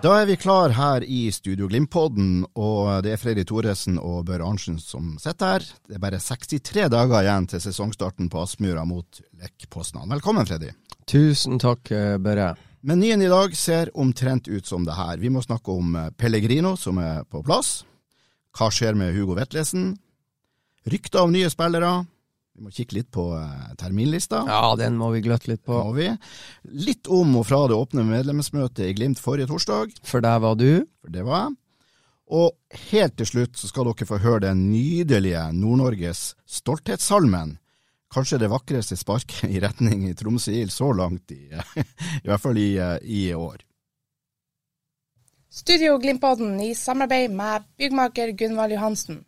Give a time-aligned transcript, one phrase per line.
[0.00, 4.46] Da er vi klar her i Studio Glimt-podden, og det er Fredrik Thoresen og Bør
[4.46, 5.66] Arntzen som sitter her.
[5.90, 10.08] Det er bare 63 dager igjen til sesongstarten på Aspmyra mot Lech Poznan.
[10.08, 10.72] Velkommen, Freddy.
[11.04, 11.92] Tusen takk,
[12.24, 12.54] Børre.
[12.80, 15.20] Menyen i dag ser omtrent ut som det her.
[15.20, 17.82] Vi må snakke om eh, Pellegrino, som er på plass.
[18.56, 19.90] Hva skjer med Hugo Vetlesen?
[20.88, 21.92] Rykter av nye spillere.
[22.60, 24.42] Vi må kikke litt på eh, terminlista.
[24.44, 25.78] Ja, den må vi gløtte litt på.
[25.80, 26.10] Må vi.
[26.84, 29.94] Litt om og fra det åpne medlemsmøtet i Glimt forrige torsdag.
[30.04, 30.84] For der var du.
[31.00, 31.54] for det var jeg.
[32.36, 37.54] Og helt til slutt så skal dere få høre den nydelige Nord-Norges stolthetssalmen.
[38.12, 41.48] Kanskje det vakreste sparket i retning i Tromsø-IL så langt, i,
[42.20, 42.74] i hvert fall i,
[43.08, 43.64] i år.
[45.48, 49.24] Studio Glimtodden i samarbeid med byggmaker Gunvald Johansen.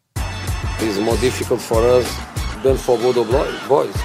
[0.84, 2.12] It's more difficult for us
[2.62, 3.96] than for Bodo Blo- boys.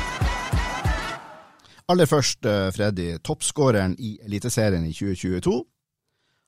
[1.89, 3.17] Aller først, eh, Freddy.
[3.23, 5.63] Toppskåreren i Eliteserien i 2022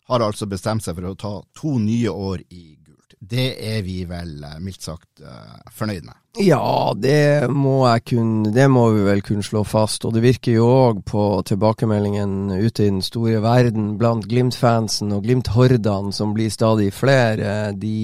[0.10, 3.14] har altså bestemt seg for å ta to nye år i gult.
[3.22, 6.16] Det er vi vel eh, mildt sagt eh, fornøyd med.
[6.44, 10.04] Ja, det må jeg kun, det må vi vel kunne slå fast.
[10.06, 15.24] Og det virker jo òg på tilbakemeldingen ute i den store verden blant Glimt-fansen og
[15.24, 17.72] Glimt-hordene, som blir stadig flere.
[17.80, 17.96] De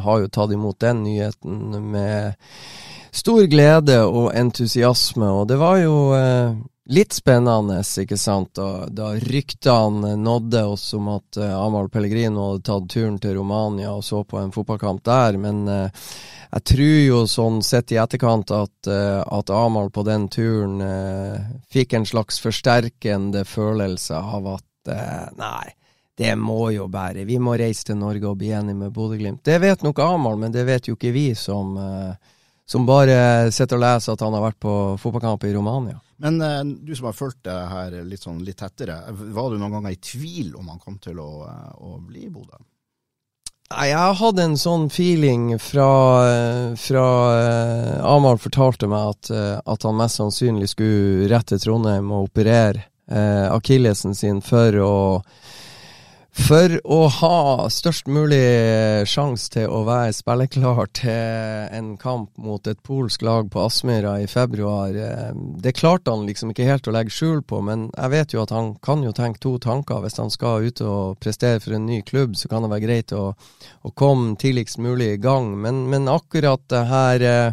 [0.00, 2.34] har jo tatt imot den nyheten med
[3.12, 5.28] stor glede og entusiasme.
[5.28, 6.54] Og det var jo eh,
[6.92, 12.64] litt spennende, ikke sant, da, da ryktene nådde oss om at eh, Amahl Pellegrino hadde
[12.68, 15.38] tatt turen til Romania og så på en fotballkamp der.
[15.40, 16.08] Men eh,
[16.52, 21.52] jeg tror jo sånn sett i etterkant at, eh, at Amahl på den turen eh,
[21.72, 24.68] fikk en slags forsterkende følelse av at
[25.38, 25.68] nei,
[26.18, 27.24] det må jo bære.
[27.24, 29.44] Vi må reise til Norge og bli enige med Bodø-Glimt.
[29.44, 32.32] Det vet nok Amahl, men det vet jo ikke vi som, eh,
[32.68, 36.00] som bare sitter og leser at han har vært på fotballkamp i Romania.
[36.22, 39.78] Men eh, du som har fulgt det her litt, sånn, litt tettere, var du noen
[39.78, 42.60] ganger i tvil om han kom til å, eh, å bli i Bodø?
[43.72, 45.88] Nei, jeg hadde en sånn feeling fra,
[46.28, 47.06] eh, fra
[47.38, 52.28] eh, Amahl fortalte meg at, eh, at han mest sannsynlig skulle rett til Trondheim og
[52.28, 54.94] operere eh, akillesen sin for å
[56.32, 58.40] for å ha størst mulig
[59.08, 64.26] sjanse til å være spilleklar til en kamp mot et polsk lag på Aspmyra i
[64.26, 64.96] februar.
[64.96, 68.42] eh, Det klarte han liksom ikke helt å legge skjul på, men jeg vet jo
[68.42, 70.00] at han kan jo tenke to tanker.
[70.00, 73.12] Hvis han skal ut og prestere for en ny klubb, så kan det være greit
[73.12, 73.34] å,
[73.82, 75.52] å komme tidligst mulig i gang.
[75.60, 77.52] Men, men akkurat det her eh,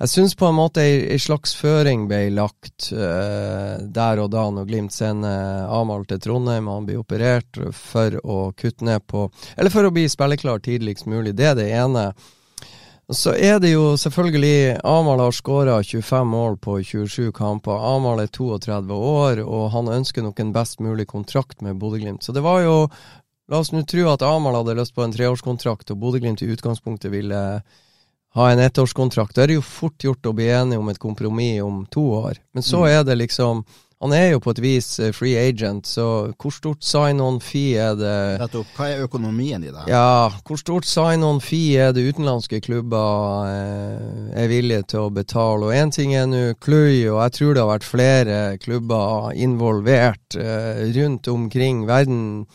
[0.00, 4.68] Jeg syns på en måte ei, slags føring ble lagt eh, der og da når
[4.68, 9.70] Glimt sender Amahl til Trondheim og han blir operert for å kutte ned på Eller
[9.70, 11.34] for å bli spilleklar tidligst mulig.
[11.36, 12.12] Det er det ene.
[13.08, 17.72] Så er det jo selvfølgelig Amahl har skåra 25 mål på 27 kamper.
[17.72, 22.22] Amahl er 32 år, og han ønsker nok en best mulig kontrakt med Bodø-Glimt.
[22.22, 22.88] Så det var jo
[23.48, 27.08] La oss nå tro at Amahl hadde lyst på en treårskontrakt, og Bodø-Glimt i utgangspunktet
[27.10, 27.62] ville
[28.36, 29.32] ha en ettårskontrakt.
[29.34, 32.36] Da er det jo fort gjort å bli enige om et kompromiss om to år.
[32.52, 32.88] Men så Mm.
[32.92, 33.64] er det liksom
[33.98, 36.04] Han er jo på et vis eh, free agent, så
[36.38, 38.70] hvor stort sign-on-fee er det Nettopp.
[38.76, 39.74] Hva er økonomien i det?
[39.74, 39.90] her?
[39.90, 45.66] ja, hvor stort sign-on-fee er det utenlandske klubber eh, er villige til å betale?
[45.66, 50.38] Og én ting er nå Cluy, og jeg tror det har vært flere klubber involvert
[50.38, 51.82] eh, rundt omkring.
[51.90, 52.46] Verden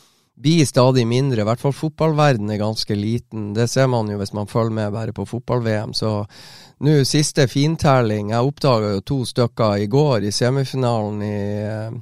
[0.43, 3.51] blir stadig mindre, i hvert fall fotballverden er ganske liten.
[3.55, 5.91] Det ser man jo hvis man følger med bare på fotball-VM.
[5.95, 6.21] Så
[6.79, 11.37] nå siste fintelling, jeg oppdaga jo to stykker i går i semifinalen i
[11.67, 12.01] eh,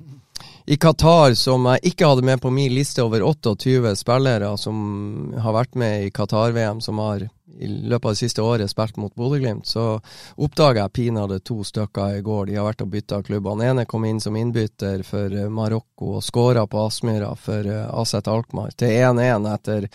[0.66, 5.56] i Qatar, som jeg ikke hadde med på min liste over 28 spillere som har
[5.58, 7.26] vært med i Qatar-VM, som har
[7.59, 10.00] i løpet av det siste året spilt mot Bodø-Glimt, så
[10.36, 12.45] oppdaga jeg pinadø to stykker i går.
[12.48, 13.50] De har vært og bytta klubb.
[13.51, 17.89] Han ene kom inn som innbytter for eh, Marokko og skåra på Aspmyra for eh,
[18.01, 19.89] Aset Alkmaar til 1-1 etter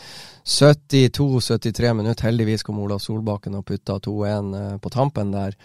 [0.46, 2.28] 72-73 minutter.
[2.28, 5.58] Heldigvis kom Ola Solbakken og putta 2-1 på tampen der.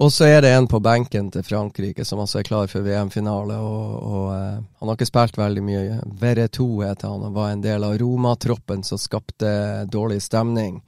[0.00, 3.58] Og så er det en på benken til Frankrike som altså er klar for VM-finale.
[3.60, 6.00] og, og uh, Han har ikke spilt veldig mye.
[6.20, 9.52] Vereto heter han og var en del av Roma-troppen som skapte
[9.92, 10.80] dårlig stemning.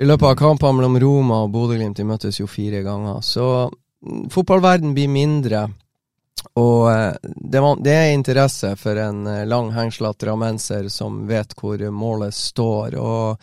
[0.00, 3.20] I løpet av kampene mellom Roma og Bodø-Glimt de møttes jo fire ganger.
[3.20, 5.66] Så mm, fotballverden blir mindre.
[6.58, 12.34] Og uh, det, er interesse for en uh, lang hengslete rammenser som vet hvor målet
[12.34, 12.96] står.
[12.98, 13.40] og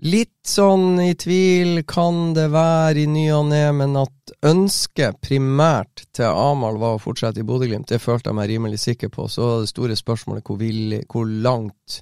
[0.00, 6.06] Litt sånn i tvil kan det være i ny og ne, men at ønsket primært
[6.16, 9.28] til Amahl var å fortsette i Bodø-Glimt, det følte jeg meg rimelig sikker på.
[9.28, 12.00] Så det store spørsmålet hvor, villig, hvor langt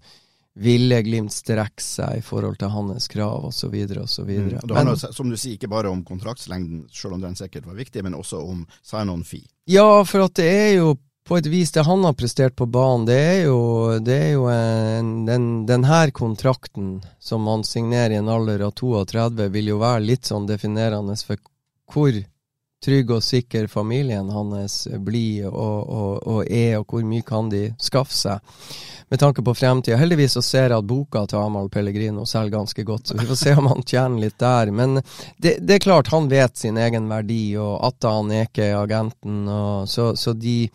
[0.58, 3.74] ville Glimt strekke seg i forhold til hans krav osv.
[4.02, 4.30] osv.
[4.30, 4.48] Mm.
[4.62, 8.02] Det handler, som du sier, ikke bare om kontraktslengden, selv om den sikkert var viktig,
[8.06, 9.46] men også om sign-on fee.
[9.70, 10.96] Ja, for at det er jo
[11.28, 13.58] på et vis, det han har prestert på banen, det er jo,
[14.00, 18.72] det er jo en, den, den, her kontrakten som han signerer i en alder av
[18.80, 21.40] 32, vil jo være litt sånn definerende for
[21.92, 22.16] hvor
[22.84, 27.64] trygg og sikker familien hans blir og, og, og, er, og hvor mye kan de
[27.82, 28.54] skaffe seg
[29.08, 29.96] med tanke på fremtida.
[29.98, 33.40] Heldigvis så ser jeg at boka til Amahl Pellegrino selger ganske godt, så vi får
[33.40, 34.70] se om han tjener litt der.
[34.70, 35.00] Men
[35.38, 39.48] det, det er klart, han vet sin egen verdi, og Atta han er er agenten,
[39.48, 40.68] og så, så de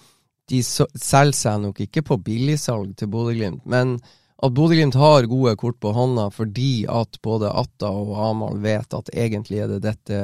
[0.52, 3.96] de selger seg nok ikke på billigsalg til Bodø-Glimt, men
[4.44, 9.12] at Bodø-Glimt har gode kort på hånda fordi at både Atta og Amahl vet at
[9.16, 10.20] egentlig er det dette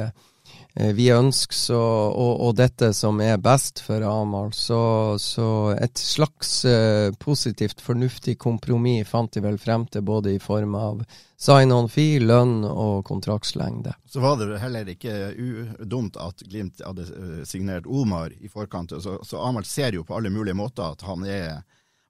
[0.96, 1.80] vi ønsker, så,
[2.10, 4.54] og, og, dette som er best for Amahl.
[4.56, 4.80] Så,
[5.20, 10.78] så, et slags uh, positivt, fornuftig kompromiss fant de vel frem til, både i form
[10.80, 11.02] av
[11.40, 13.94] sign-on-fee, lønn og kontraktslengde.
[14.06, 15.16] Så var det heller ikke
[15.88, 18.92] dumt at Glimt hadde eh, signert Omar i forkant.
[19.00, 21.62] Så, så Amahl ser jo på alle mulige måter at han, er,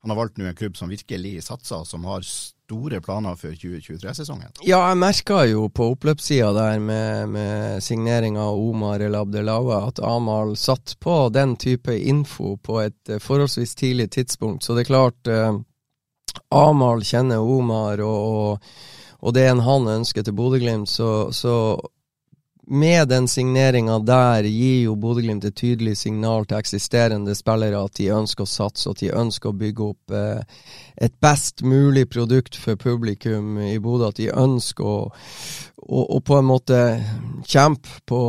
[0.02, 2.26] han har valgt nå en klubb som virkelig satser, som har
[2.70, 4.52] store planer for 2023-sesongen.
[4.62, 10.04] Ja, jeg merka jo på oppløpssida der med, med signeringa av Omar El Abdelawa at
[10.06, 14.64] Amahl satt på den type info på et eh, forholdsvis tidlig tidspunkt.
[14.64, 15.58] Så det er klart eh,
[16.54, 21.76] Amahl kjenner Omar og, og og det er en han ønsker til Bodø-Glimt, så, så,
[22.70, 28.12] med den signeringa der gir jo Bodø-Glimt et tydelig signal til eksisterende spillere at de
[28.14, 30.44] ønsker å satse, at de ønsker å bygge opp eh,
[31.02, 34.12] et best mulig produkt for publikum i Bodø.
[34.12, 35.00] At de ønsker å,
[35.82, 36.80] å, å på en måte
[37.50, 38.22] kjempe på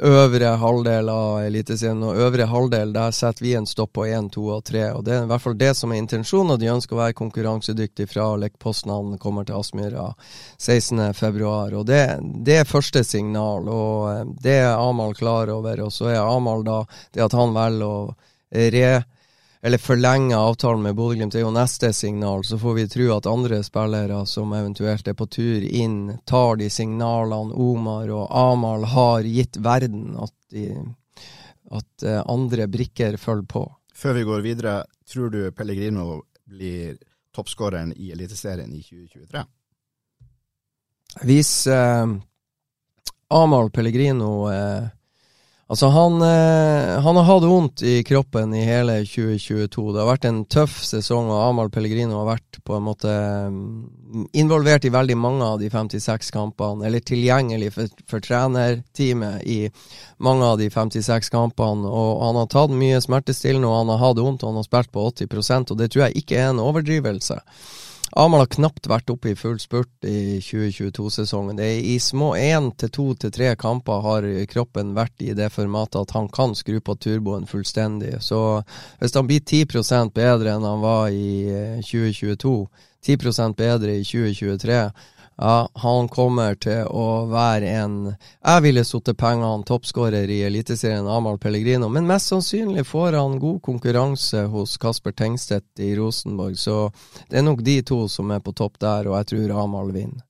[0.00, 2.02] øvre halvdel av Eliteserien.
[2.02, 4.84] Og øvre halvdel, der setter vi en stopp på 1, 2 og 3.
[4.98, 7.18] Og det er i hvert fall det som er intensjonen, og de ønsker å være
[7.18, 10.10] konkurransedyktige fra Lech Poznan kommer til Aspmyra
[10.58, 11.54] 16.2.
[11.78, 12.02] Og det,
[12.46, 15.86] det, er første signal, og eh, det er Amahl klar over.
[15.86, 16.82] Og så er Amahl da
[17.14, 18.14] det at han velger å
[18.74, 18.88] re
[19.64, 22.42] eller forlenge avtalen med Bodø-Glimt, er jo neste signal.
[22.44, 26.66] Så får vi tro at andre spillere som eventuelt er på tur inn, tar de
[26.68, 30.66] signalene Omar og Amahl har gitt verden, at, de,
[31.72, 33.64] at uh, andre brikker følger på.
[33.96, 34.74] Før vi går videre,
[35.08, 36.98] tror du Pellegrino blir
[37.32, 39.46] toppskåreren i Eliteserien i 2023?
[41.24, 42.12] Hvis eh,
[43.32, 44.92] Amahl Pellegrino uh,
[45.66, 49.84] Altså, han, eh, han, har hatt vondt i kroppen i hele 2022.
[49.94, 54.26] Det har vært en tøff sesong, og Amahl Pellegrino har vært på en måte mm,
[54.36, 59.58] involvert i veldig mange av de 56 kampene, eller tilgjengelig for, for trenerteamet i
[60.20, 61.88] mange av de 56 kampene.
[61.88, 64.92] Og han har tatt mye smertestillende, og han har hatt vondt, og han har spilt
[64.92, 67.40] på 80% og det tror jeg ikke er en overdrivelse.
[68.16, 71.56] Amahl har knapt vært oppe i full spurt i 2022-sesongen.
[71.58, 75.48] Det er I små én til to til tre kamper har kroppen vært i det
[75.50, 78.12] formatet at han kan skru på turboen fullstendig.
[78.22, 78.38] Så
[79.00, 84.78] hvis han blir 10% bedre enn han var i 2022, eh, 10% bedre i 2023,
[85.36, 91.38] ja, han kommer til å være en Jeg ville satt pengene toppskårer i Eliteserien, Amahl
[91.42, 96.90] Pellegrino, men mest sannsynlig får han god konkurranse hos Kasper Tengstedt i Rosenborg, så
[97.30, 100.22] det er nok de to som er på topp der, og jeg tror Amahl vinner.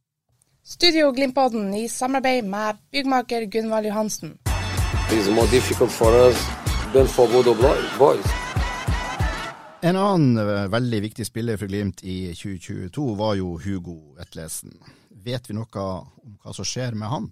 [0.64, 4.38] Studio Glimpodden i samarbeid med byggmaker Gunvald Johansen.
[5.10, 6.40] It's more difficult for us
[6.94, 7.54] than for Bodo
[7.98, 8.43] boys.
[9.84, 14.72] En annen eh, veldig viktig spiller for Glimt i 2022 var jo Hugo Vetlesen.
[15.24, 17.26] Vet vi noe om hva som skjer med han?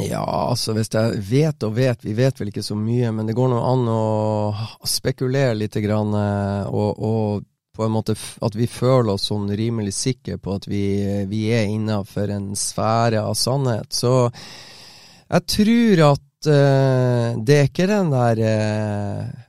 [0.00, 3.36] Ja, altså hvis jeg vet og vet, vi vet vel ikke så mye, men det
[3.36, 7.44] går nå an å spekulere litt grann, eh, og, og
[7.76, 10.86] på en måte at vi føler oss sånn rimelig sikre på at vi,
[11.28, 13.92] vi er innafor en sfære av sannhet.
[13.92, 19.45] Så jeg tror at uh, det er ikke den der uh,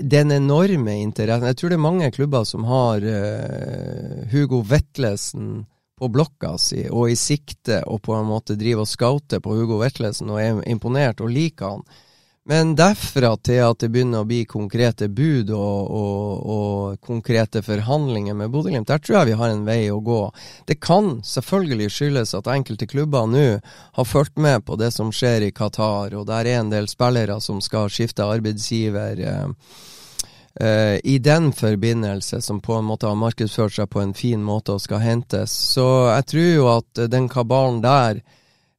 [0.00, 3.04] Den enorme interessen Jeg tror det er mange klubber som har
[4.32, 5.66] Hugo Vetlesen
[6.00, 9.78] på blokka si og i sikte, og på en måte driver og scouter på Hugo
[9.82, 11.84] Vetlesen og er imponert og liker han.
[12.46, 18.36] Men derfra til at det begynner å bli konkrete bud og, og, og konkrete forhandlinger
[18.36, 20.20] med Bodø-Glimt, der tror jeg vi har en vei å gå.
[20.68, 23.46] Det kan selvfølgelig skyldes at enkelte klubber nå
[23.96, 27.40] har fulgt med på det som skjer i Qatar, og der er en del spillere
[27.40, 29.24] som skal skifte arbeidsgiver.
[29.24, 29.80] Eh,
[30.60, 34.76] uh, i den forbindelse, som på en måte har markedsført seg på en fin måte
[34.76, 35.56] og skal hentes.
[35.72, 38.20] Så jeg tror jo at den kabalen der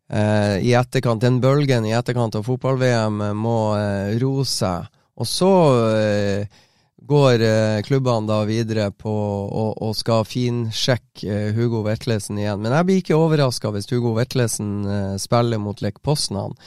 [0.10, 4.88] eh, i etterkant, den bølgen i etterkant av fotball-VM eh, må eh, roe seg.
[5.16, 5.52] Og så
[5.96, 6.64] eh,
[7.06, 12.64] går eh, klubbene da videre på og, og skal finsjekke eh, Hugo Vetlesen igjen.
[12.64, 16.58] Men jeg blir ikke overraska hvis Hugo Vetlesen spiller mot Lech Poznan.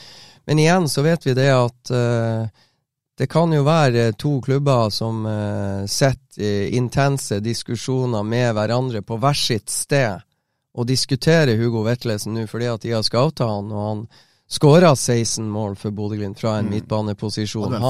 [0.49, 1.90] Men igjen så vet vi det at
[3.18, 5.26] det kan jo være to klubber som
[5.90, 10.25] setter intense diskusjoner med hverandre på hvert sitt sted
[10.78, 14.02] å diskutere Hugo Vetlesen nå fordi at de har scouta han, og han
[14.49, 16.75] skåra 16 mål for Bodø-Glimt fra en mm.
[16.75, 17.73] midtbaneposisjon.
[17.73, 17.82] Han,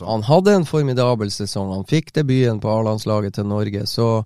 [0.00, 1.72] han, hadde en formidabel sesong.
[1.74, 3.84] Han fikk debuten på A-landslaget til Norge.
[3.86, 4.24] Så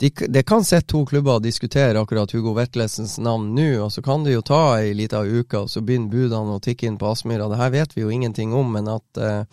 [0.00, 4.00] de, det kan sitte to klubber og diskutere akkurat Hugo Vetlesens navn nå, og så
[4.02, 7.10] kan det jo ta ei lita uke, og så begynner budene å tikke inn på
[7.12, 7.50] Aspmyra.
[7.52, 9.44] Det her vet vi jo ingenting om, men at, uh,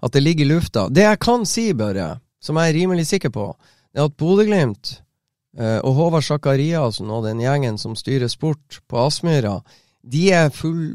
[0.00, 0.88] at det ligger i lufta.
[0.90, 3.52] Det jeg kan si, Børre, som jeg er rimelig sikker på,
[3.94, 4.96] er at Bodø-Glimt
[5.56, 9.62] og Håvard Sakariassen og den gjengen som styrer sport på Aspmyra,
[10.06, 10.28] de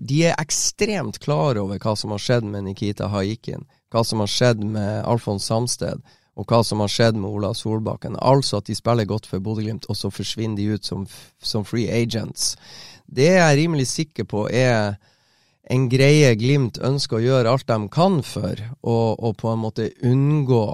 [0.08, 4.30] de er ekstremt klar over hva som har skjedd med Nikita Haikin, hva som har
[4.32, 6.00] skjedd med Alfons Samsted,
[6.40, 8.16] og hva som har skjedd med Ola Solbakken.
[8.22, 11.06] Altså at de spiller godt for Bodø-Glimt, og så forsvinner de ut som,
[11.44, 12.56] som, free agents.
[13.06, 14.96] Det jeg er rimelig sikker på, er
[15.72, 19.92] en greie Glimt ønsker å gjøre alt de kan for, og, og på en måte
[20.08, 20.66] unngå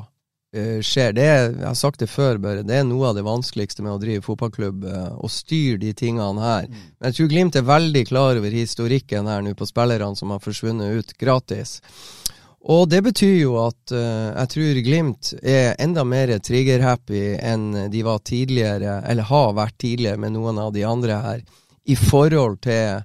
[0.56, 1.14] skjer.
[1.14, 3.96] Det er, jeg har sagt det før, Børre, det er noe av det vanskeligste med
[3.96, 6.70] å drive fotballklubb, uh, å styre de tingene her.
[6.70, 6.86] Mm.
[6.98, 10.44] Men jeg tror Glimt er veldig klar over historikken her nå på spillerne som har
[10.44, 11.82] forsvunnet ut gratis.
[12.68, 18.08] Og det betyr jo at uh, jeg tror Glimt er enda mer trigger-happy enn de
[18.08, 21.46] var tidligere, eller har vært tidligere med noen av de andre her,
[21.88, 23.04] i forhold til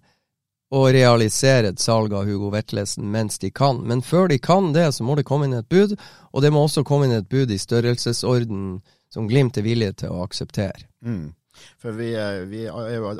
[0.72, 3.82] å realisere et salg av Hugo Vetlesen mens de kan.
[3.84, 5.94] Men før de kan det, så må det komme inn et bud,
[6.32, 8.80] og det må også komme inn et bud i størrelsesorden
[9.12, 10.88] som Glimt er villig til å akseptere.
[11.04, 11.34] Mm.
[11.82, 12.14] For vi,
[12.48, 12.62] vi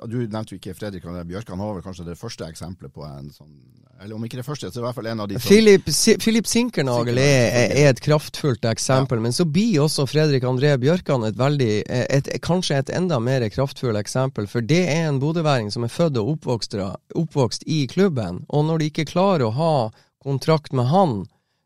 [0.09, 3.05] Du nevnte jo ikke Fredrik André Bjørkan, han var vel kanskje det første eksempelet på
[3.05, 3.53] en sånn
[4.03, 5.87] Eller om ikke det første, så i hvert fall en av de som Philip,
[6.19, 9.27] Philip Sinkernagel er, er, et kraftfullt eksempel, ja.
[9.29, 14.01] men så blir også Fredrik André Bjørkan et veldig et, Kanskje et enda mer kraftfullt
[14.01, 16.75] eksempel, for det er en bodøværing som er født og oppvokst,
[17.15, 19.75] oppvokst i klubben, og når de ikke klarer å ha
[20.23, 21.23] kontrakt med han,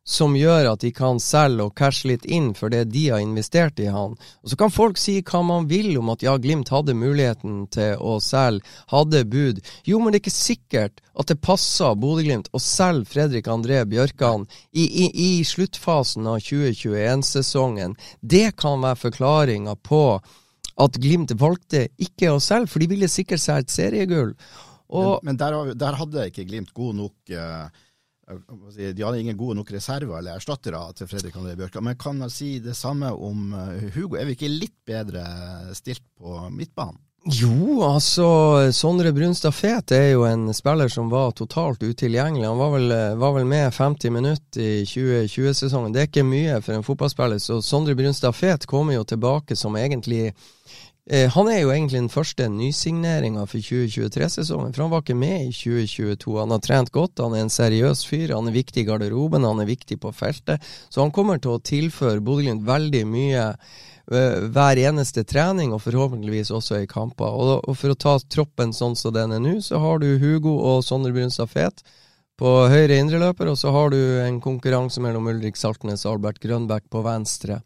[0.06, 3.80] som gjør at de kan selge og cashe litt inn for det de har investert
[3.82, 4.14] i han.
[4.14, 7.98] Og Så kan folk si hva man vil om at ja, Glimt hadde muligheten til
[7.98, 9.58] å selge, hadde bud.
[9.88, 14.46] Jo, men det er ikke sikkert at det passer Bodø-Glimt å selge Fredrik André Bjørkan
[14.70, 17.96] i, i, i sluttfasen av 2021-sesongen.
[18.22, 20.04] Det kan være forklaringa på
[20.76, 24.36] at Glimt valgte ikke å selge, for de ville sikkert et seriegull.
[24.86, 27.82] Og, men, men der, der, hadde ikke Glimt god nok uh
[28.26, 32.30] de hadde ingen gode nok reserver eller erstattere til Fredrik André Bjørkan, Men kan man
[32.30, 34.16] si det samme om eh, Hugo?
[34.16, 35.22] Er vi ikke litt bedre
[35.78, 36.98] stilt på midtbanen?
[37.26, 38.26] Jo, altså
[38.70, 42.46] Sondre Brunstad Fet er jo en spiller som var totalt utilgjengelig.
[42.46, 45.90] Han var vel, var vel med 50 minutter i 2020-sesongen.
[45.90, 49.74] Det er ikke mye for en fotballspiller, så Sondre Brunstad Fet kommer jo tilbake som
[49.74, 50.28] egentlig
[51.06, 55.44] Eh, han er jo egentlig den første nysigneringa for 2023-sesongen, for han var ikke med
[55.44, 56.32] i 2022.
[56.40, 59.62] Han har trent godt, han er en seriøs fyr, han er viktig i garderoben, han
[59.62, 60.64] er viktig på feltet.
[60.90, 66.50] Så han kommer til å tilføre Bodø-Glimt veldig mye uh, hver eneste trening, og forhåpentligvis
[66.58, 67.38] også i kamper.
[67.38, 70.82] Og, for å ta troppen sånn som den er nå, så har du Hugo og
[70.82, 71.86] Sondre Brunstad Fet
[72.36, 76.90] på høyre indreløper, og så har du en konkurranse mellom Ulrik Saltnes og Albert Grønbæk
[76.90, 77.62] på venstre.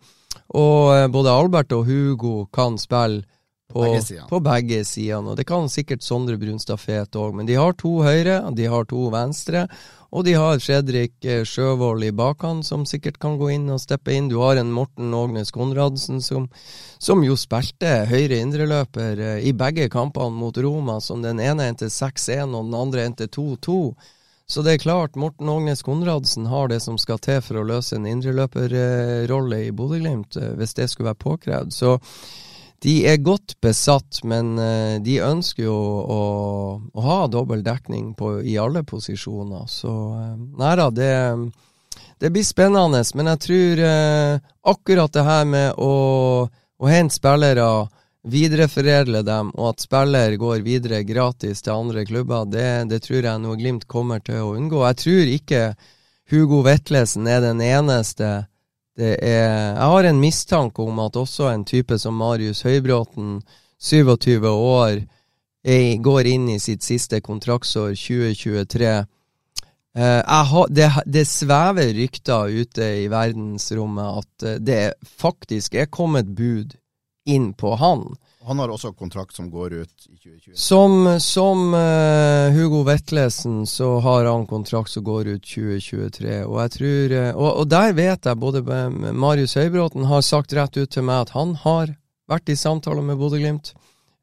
[0.57, 3.23] Og eh, både Albert og Hugo kan spille
[3.71, 3.85] på
[4.29, 5.31] på begge sidene.
[5.31, 8.85] Og det kan sikkert Sondre Brunstad Fet òg, men de har to høyre, de har
[8.91, 9.67] to venstre.
[10.11, 14.11] Og de har Fredrik eh, Sjøvold i bakhånd, som sikkert kan gå inn og steppe
[14.11, 14.29] inn.
[14.31, 16.49] Du har en Morten Ågnes Konradsen, som,
[16.99, 21.93] som jo spilte høyre indreløper eh, i begge kampene mot Roma, som den ene endte
[21.95, 23.79] 6-1 og den andre endte 2-2.
[24.51, 27.95] Så det er klart, Morten Ågnes Konradsen har det som skal til for å løse
[27.95, 31.71] en indreløperrolle i Bodø-Glimt, eh, hvis det skulle være påkrevd.
[31.71, 31.93] Så
[32.83, 36.25] de er godt besatt, men eh, de ønsker jo å,
[36.83, 39.71] å ha dobbel dekning på, i alle posisjoner.
[39.71, 41.15] Så eh, nei da, det,
[42.19, 43.05] det, blir spennende.
[43.15, 43.85] Men jeg tror
[44.75, 45.95] akkurat det her med å,
[46.51, 47.71] å hente spillere
[48.29, 53.43] videreforedle dem, og at spiller går videre gratis til andre klubber, det, det tror jeg
[53.43, 54.83] noe Glimt kommer til å unngå.
[54.91, 55.63] Jeg tror ikke
[56.31, 58.31] Hugo Vetlesen er den eneste.
[59.01, 63.41] Er, jeg har en mistanke om at også en type som Marius Høybråten,
[63.81, 65.01] 27 år,
[65.65, 68.93] er, går inn i sitt siste kontraktsår, 2023.
[69.97, 76.29] Uh, har, det, det, svever rykter ute i verdensrommet at uh, det faktisk er kommet
[76.31, 76.77] bud
[77.31, 78.09] inn på han.
[78.49, 80.55] Han har også kontrakt som går ut i 2020?
[80.57, 86.39] Som, som uh, Hugo Vetlesen så har han kontrakt som går ut 2023.
[86.47, 88.65] Og jeg tror, uh, og, og, der vet jeg både
[89.13, 91.93] Marius Høybråten har sagt rett ut til meg at han har
[92.31, 93.75] vært i samtaler med Bodø-Glimt.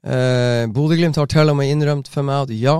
[0.02, 2.78] Uh, Bodø-Glimt har til og med innrømt for meg at ja,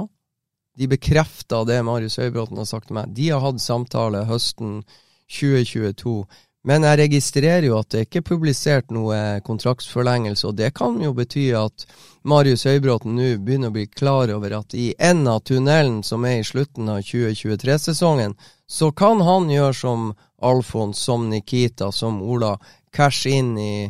[0.78, 3.14] de bekrefter det Marius Høybråten har sagt til meg.
[3.14, 4.82] De har hatt samtale høsten
[5.28, 6.24] 2022
[6.68, 11.14] men jeg registrerer jo at det ikke er publisert noe kontraktsforlengelse, og det kan jo
[11.16, 11.86] bety at
[12.28, 16.42] Marius Høybråten nå begynner å bli klar over at i enden av tunnelen som er
[16.42, 18.36] i slutten av 2023-sesongen,
[18.68, 20.10] så kan han gjøre som
[20.44, 22.58] Alfons, som Nikita, som Ola,
[22.92, 23.88] cash inn i,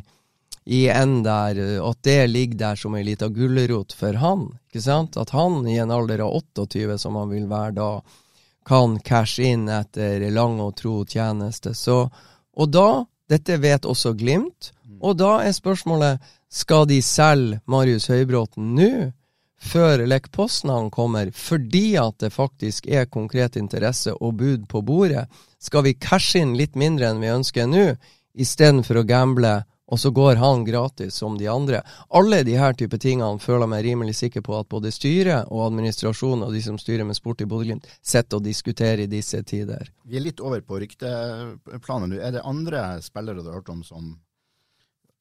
[0.70, 4.52] i enden der, at det ligger der som ei lita gulrot for han.
[4.70, 5.18] ikke sant?
[5.18, 7.92] At han i en alder av 28, som han vil være da,
[8.68, 11.74] kan cash inn etter lang og tro tjeneste.
[11.74, 12.04] Så
[12.58, 12.90] og da,
[13.30, 14.72] dette vet også Glimt,
[15.04, 18.92] og da er spørsmålet skal de selge Marius Høybråten nå,
[19.58, 25.26] før Lech Poznan kommer, fordi at det faktisk er konkret interesse og bud på bordet?
[25.60, 27.88] Skal vi cashe inn litt mindre enn vi ønsker nå,
[28.38, 29.54] istedenfor å gamble
[29.88, 31.82] og så går han gratis som de andre.
[32.10, 36.44] Alle de her type tingene føler meg rimelig sikker på at både styret og administrasjonen
[36.48, 39.88] og de som styrer med sport i Bodø-Glimt, sitter og diskuterer i disse tider.
[40.04, 42.20] Vi er litt over på rykteplanet nå.
[42.20, 44.16] Er det andre spillere du har hørt om som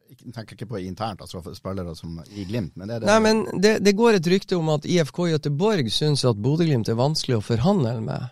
[0.06, 3.40] jeg tenker ikke på internt, altså spillere som i Glimt, men er det Nei, men
[3.62, 7.42] det, det går et rykte om at IFK Göteborg syns at Bodø-Glimt er vanskelig å
[7.42, 8.28] forhandle med.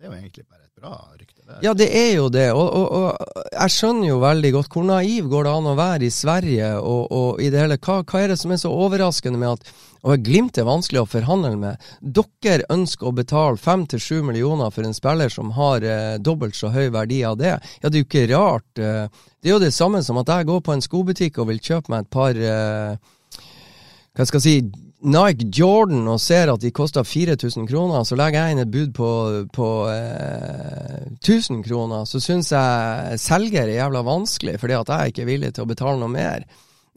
[0.00, 1.39] Det er jo egentlig bare et bra rykte.
[1.64, 2.48] Ja, det er jo det.
[2.54, 6.06] Og, og, og, jeg skjønner jo veldig godt hvor naiv går det an å være
[6.06, 6.72] i Sverige.
[6.80, 9.72] Og, og i det hele, hva, hva, er det som er så overraskende med at
[10.00, 11.88] og Glimt er vanskelig å forhandle med.
[12.00, 16.56] Dere ønsker å betale fem til sju millioner for en spiller som har eh, dobbelt
[16.56, 17.58] så høy verdi av det.
[17.82, 18.70] Ja, det er jo ikke rart.
[18.80, 21.60] Eh, det er jo det samme som at jeg går på en skobutikk og vil
[21.60, 22.96] kjøpe meg et par eh,
[24.16, 28.44] Hva skal jeg si Nike Jordan og ser at de koster 4000 kroner, så legger
[28.44, 29.10] jeg inn et bud på,
[29.54, 35.24] på eh, 1000 kroner, så syns jeg selger er jævla vanskelig, fordi at jeg ikke
[35.24, 36.44] er villig til å betale noe mer.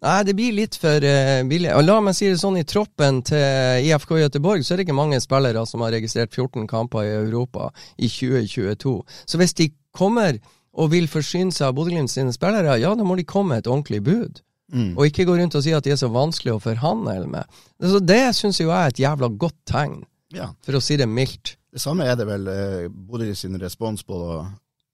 [0.04, 1.72] Nei, det blir litt for eh, billig.
[1.78, 5.00] Og la meg si det sånn, i troppen til IFK Göteborg så er det ikke
[5.00, 8.98] mange spillere som har registrert 14 kamper i Europa i 2022.
[9.24, 10.42] Så hvis de kommer
[10.74, 13.72] og vil forsyne seg av Bodø-Glimt sine spillere, ja, da må de komme med et
[13.72, 14.44] ordentlig bud.
[14.72, 14.94] Mm.
[14.96, 17.60] Og ikke gå rundt og si at de er så vanskelig å forhandle med.
[17.82, 20.00] Altså, det syns jeg er et jævla godt tegn,
[20.34, 20.52] ja.
[20.66, 21.58] for å si det mildt.
[21.74, 24.20] Det samme er det vel eh, Bodø sin respons på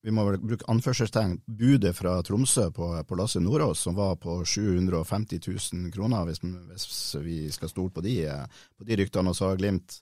[0.02, 4.38] vi må vel bruke anførselstegn, budet fra Tromsø på, på Lasse Nordås, som var på
[4.48, 6.40] 750 000 kroner, hvis,
[6.72, 9.34] hvis vi skal stole på de, eh, på de ryktene.
[9.34, 10.00] Og så har Glimt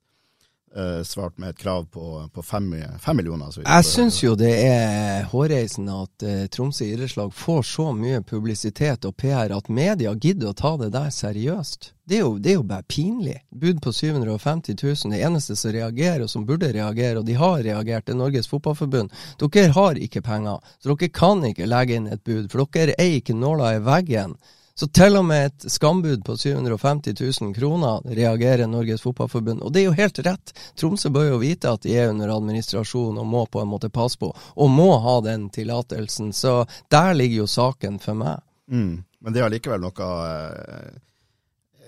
[0.75, 3.53] uh, svart med et krav på, på fem, fem, millioner.
[3.63, 9.15] jeg syns jo det er hårreisende at uh, Tromsø idrettslag får så mye publisitet og
[9.17, 11.93] PR at media gidder å ta det der seriøst.
[12.07, 13.41] Det er, jo, det er jo bare pinlig.
[13.51, 15.11] Bud på 750 000.
[15.11, 19.11] Det eneste som reagerer, og som burde reagere, og de har reagert, er Norges Fotballforbund.
[19.43, 23.19] Dere har ikke penger, så dere kan ikke legge inn et bud, for dere eier
[23.19, 24.37] ikke nåla i veggen.
[24.77, 29.63] Så til og med et skambud på 750 000 kroner reagerer Norges Fotballforbund.
[29.65, 30.53] Og det er jo helt rett.
[30.77, 34.21] Tromsø bør jo vite at de er under administrasjon og må på en måte passe
[34.21, 36.29] på, og må ha den tillatelsen.
[36.29, 36.59] Så
[36.93, 38.45] der ligger jo saken for meg.
[38.69, 39.01] Mm.
[39.25, 41.01] Men det er allikevel noe eh,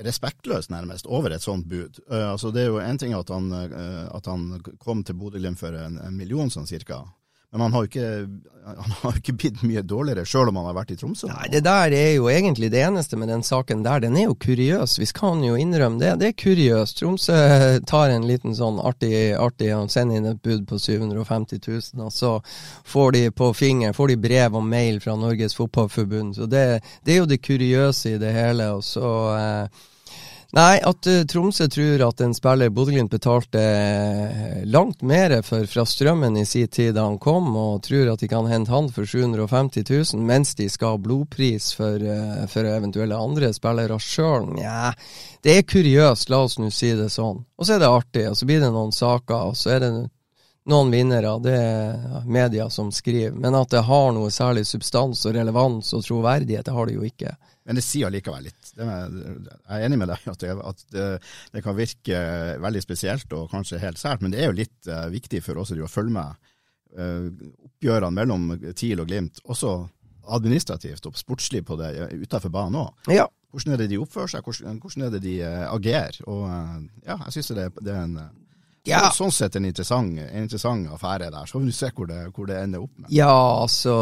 [0.09, 2.01] respektløst, nærmest, over et sånt bud.
[2.09, 5.59] Uh, altså Det er jo én ting at han, uh, at han kom til Bodø-Glimt
[5.59, 7.03] for en, en, million sånn cirka,
[7.51, 8.09] men han har jo ikke,
[8.69, 11.29] han har ikke blitt mye dårligere, sjøl om han har vært i Tromsø.
[11.31, 14.03] Nei, Det der er jo egentlig det eneste med den saken der.
[14.03, 14.99] Den er jo kuriøs.
[15.01, 16.13] Vi skal jo innrømme det.
[16.21, 16.99] Det er kuriøst.
[17.01, 17.39] Tromsø
[17.89, 22.13] tar en liten sånn artig, artig og sender inn et bud på 750 000, og
[22.13, 22.35] så
[22.85, 26.37] får de på fingeren får de brev og mail fra Norges Fotballforbund.
[26.37, 28.75] Så det, det, er jo det kuriøse i det hele.
[28.77, 29.13] og så...
[29.37, 29.87] Eh,
[30.57, 35.83] Nei, at uh, Tromsø tror at en spiller Bodø-Glimt betalte uh, langt mer for fra
[35.85, 39.05] Strømmen i sin tid da han kom, og tror at de kan hente han for
[39.05, 39.85] 750
[40.15, 44.49] 000, mens de skal ha blodpris for, uh, for eventuelle andre spillere sjøl.
[44.57, 44.89] Nja,
[45.45, 47.43] det er kuriøst, la oss nå si det sånn.
[47.53, 49.93] Og så er det artig, og så blir det noen saker, og så er det
[50.69, 53.37] noen vinnere, det er media som skriver.
[53.37, 57.05] Men at det har noe særlig substans og relevans og troverdighet, det har det jo
[57.05, 57.37] ikke.
[57.69, 58.58] Men det sier allikevel litt.
[58.77, 61.07] Er, jeg er enig med deg at, det, at det,
[61.55, 62.21] det, kan virke
[62.61, 65.73] veldig spesielt og kanskje helt sært, men det er jo litt uh, viktig for oss
[65.73, 66.51] å følge med
[66.99, 67.29] uh,
[67.69, 69.73] oppgjørene mellom TIL og Glimt, også
[70.29, 73.13] administrativt og sportslig på det utenfor banen òg.
[73.15, 73.25] Ja.
[73.49, 76.21] Hvordan er det de oppfører seg, hvordan, hvordan er det de uh, agerer?
[76.29, 76.45] Og
[77.05, 78.19] ja, jeg synes det, det er en
[78.87, 79.09] ja.
[79.13, 81.45] Sånn sett en interessant, en interessant affære der.
[81.45, 83.07] Så får vi se hvor det, hvor det, ender opp med.
[83.13, 83.93] Ja, altså,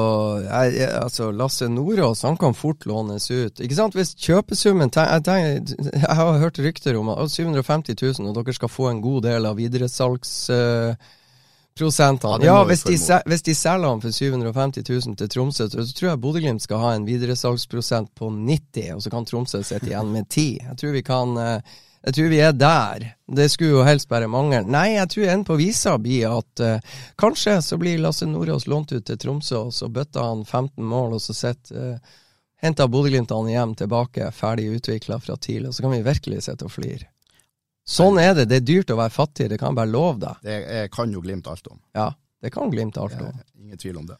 [0.45, 3.59] jeg, altså Lasse Nordås han kan fort lånes ut.
[3.63, 3.95] Ikke sant?
[3.97, 5.61] Hvis kjøpesummen Jeg, jeg,
[5.93, 9.45] jeg har hørt rykter om at 750 000, og dere skal få en god del
[9.49, 12.43] av videresalgsprosentene.
[12.43, 16.09] Uh, ja, hvis de, hvis de, selger han for 750 000 til Tromsø, så tror
[16.11, 20.23] jeg Bodø-Glimt skal ha en videresalgsprosent på 90, og så kan Tromsø sitte igjen med
[20.29, 20.47] 10.
[20.69, 21.59] Jeg tror vi kan uh,
[22.05, 23.05] jeg tror vi er der.
[23.38, 24.62] Det skulle jo helst bare mangle.
[24.69, 28.93] Nei, jeg tror en på visa blir at uh, kanskje så blir Lasse Nordås lånt
[28.93, 32.15] ut til Tromsø, og så bøtter han 15 mål, og så sitter uh,
[32.63, 36.69] henter Bodø-Glimt han hjem tilbake, ferdig utvikla fra TIL, og så kan vi virkelig sitte
[36.69, 37.10] og flire.
[37.88, 38.49] Sånn er det.
[38.51, 40.39] Det er dyrt å være fattig, det kan jeg bare love deg.
[40.43, 41.79] Det kan jo Glimt alt om.
[41.95, 42.12] Ja,
[42.43, 43.43] det kan Glimt alt om.
[43.60, 44.17] Ingen tvil om det.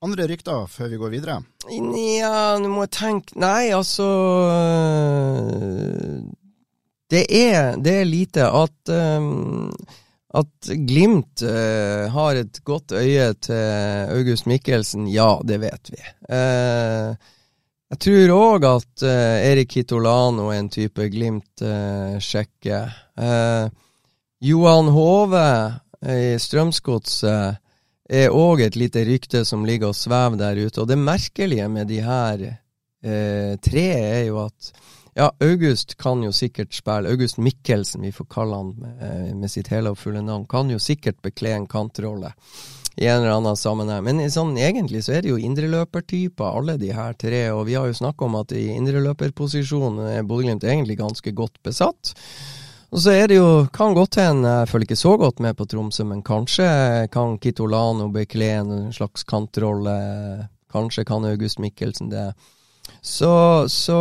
[0.00, 1.34] Andre rykter før vi går videre?
[1.68, 4.06] Ja, nå må jeg tenke Nei, altså
[7.10, 9.70] det er, det er lite at um,
[10.30, 16.00] at Glimt uh, har et godt øye til August Mikkelsen, ja, det vet vi.
[16.30, 17.18] Uh,
[17.90, 21.64] jeg tror òg at uh, Erik Hitolano er en type Glimt
[22.22, 22.94] sjekker.
[24.40, 25.48] Johan Hove
[26.00, 27.58] i Strømsgodset
[28.10, 30.80] er òg et lite rykte som ligger og svever der ute.
[30.80, 32.46] Og det merkelige med de her
[33.60, 34.70] tre er jo at
[35.20, 37.10] ja, August kan jo sikkert spille.
[37.12, 38.70] August Mikkelsen, vi får kalle han
[39.04, 42.32] eh, med sitt hele og fulle navn, kan jo sikkert bekle en kantrolle
[42.96, 44.04] i en eller annen sammenheng.
[44.06, 47.42] Men sånn, egentlig så er det jo indreløpertyper, alle de her tre.
[47.52, 52.14] Og vi har jo snakka om at i indreløperposisjonen er Bodø-Glimt egentlig ganske godt besatt.
[52.90, 55.66] Og så er det jo, kan godt hende, jeg følger ikke så godt med på
[55.70, 56.70] Tromsø, men kanskje
[57.12, 59.98] kan Kitolano bekle en slags kantrolle.
[60.72, 62.30] Kanskje kan August Mikkelsen det.
[63.00, 63.32] Så,
[63.72, 63.98] så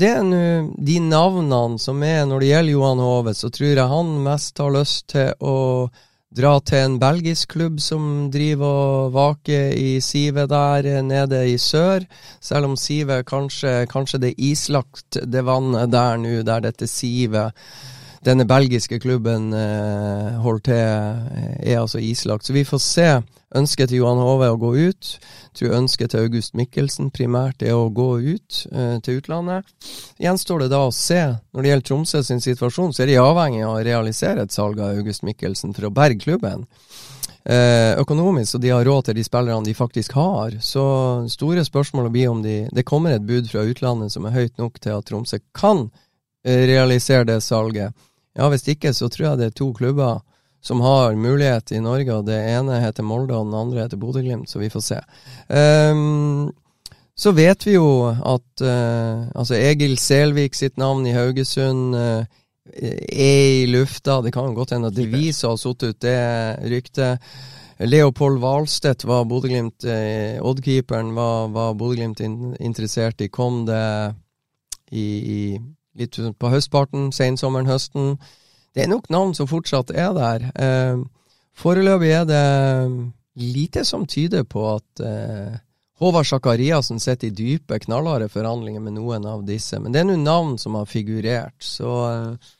[0.00, 0.44] det er nå
[0.76, 4.72] de navnene som er Når det gjelder Johan Hove, så tror jeg han mest har
[4.74, 5.58] lyst til å
[6.30, 12.06] dra til en belgisk klubb som driver og vaker i sivet der nede i sør.
[12.40, 17.56] Selv om sivet kanskje, kanskje det er islagt, det vannet der nå, der dette sivet
[18.24, 22.46] denne belgiske klubben eh, holder til, eh, er altså islagt.
[22.46, 23.10] Så vi får se.
[23.56, 25.08] Ønsket til Johan Hove å gå ut.
[25.58, 29.66] Tror ønsket til August Mikkelsen primært er å gå ut eh, til utlandet.
[30.22, 31.22] Gjenstår det da å se.
[31.50, 34.78] Når det gjelder Tromsø sin situasjon, så er de avhengig av å realisere et salg
[34.78, 36.68] av August Mikkelsen for å berge klubben.
[37.40, 40.54] Eh, økonomisk, og de har råd til de spillerne de faktisk har.
[40.62, 40.84] Så
[41.32, 44.78] store spørsmål blir om de, det kommer et bud fra utlandet som er høyt nok
[44.78, 45.88] til at Tromsø kan
[46.44, 47.96] eh, realisere det salget.
[48.38, 50.20] Ja, hvis ikke så tror jeg det er to klubber
[50.60, 54.50] som har mulighet i Norge, og det ene heter Molde, og den andre heter Bodø-Glimt,
[54.50, 54.98] så vi får se.
[55.48, 56.50] Um,
[57.16, 62.24] så vet vi jo at uh, altså Egil Selvik sitt navn i Haugesund uh,
[62.72, 64.20] er i lufta.
[64.24, 66.20] Det kan jo godt hende at Devisa har satt ut det
[66.70, 67.32] ryktet.
[67.80, 73.30] Leopold Hvalstedt var Bodø-Glimt eh, Odd-keeperen var, var Bodø-Glimt in, interessert i.
[73.32, 73.80] Kom det
[74.92, 75.40] i, i
[75.96, 78.18] litt på høstparten, sensommeren, høsten.
[78.74, 80.46] Det er nok navn som fortsatt er der.
[80.54, 81.00] Eh,
[81.58, 82.44] foreløpig er det
[83.40, 85.58] lite som tyder på at eh,
[86.00, 89.76] Håvard Sakariassen sitter i dype, knallharde forhandlinger med noen av disse.
[89.80, 91.58] Men det er nå navn som har figurert.
[91.60, 92.52] Så eh,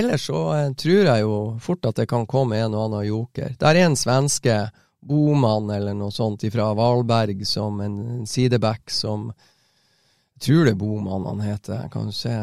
[0.00, 3.52] ellers så eh, tror jeg jo fort at det kan komme en og annen joker.
[3.60, 4.62] Der er en svenske,
[5.00, 9.30] Boman eller noe sånt fra Valberg, som en, sideback som
[10.40, 11.86] jeg tror det er Boman han heter.
[11.92, 12.34] Kan du se.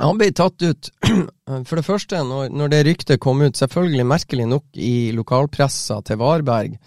[0.00, 0.88] Han ble tatt ut,
[1.68, 6.20] for det første, når, når det ryktet kom ut, selvfølgelig merkelig nok i lokalpressa til
[6.22, 6.78] Varberg,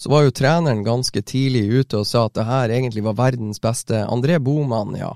[0.00, 3.60] så var jo treneren ganske tidlig ute og sa at det her egentlig var verdens
[3.60, 5.14] beste André Boman, ja.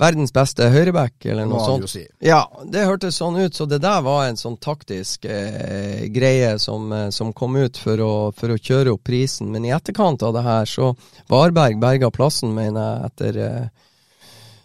[0.00, 1.86] Verdens beste høyreback, eller noe sånt.
[1.92, 2.02] Si.
[2.26, 6.88] Ja, det hørtes sånn ut, så det der var en sånn taktisk eh, greie som,
[6.92, 9.52] eh, som, kom ut for å, for å, kjøre opp prisen.
[9.54, 10.90] Men i etterkant av det her, så
[11.30, 13.86] Varberg berga plassen, mener jeg, etter eh,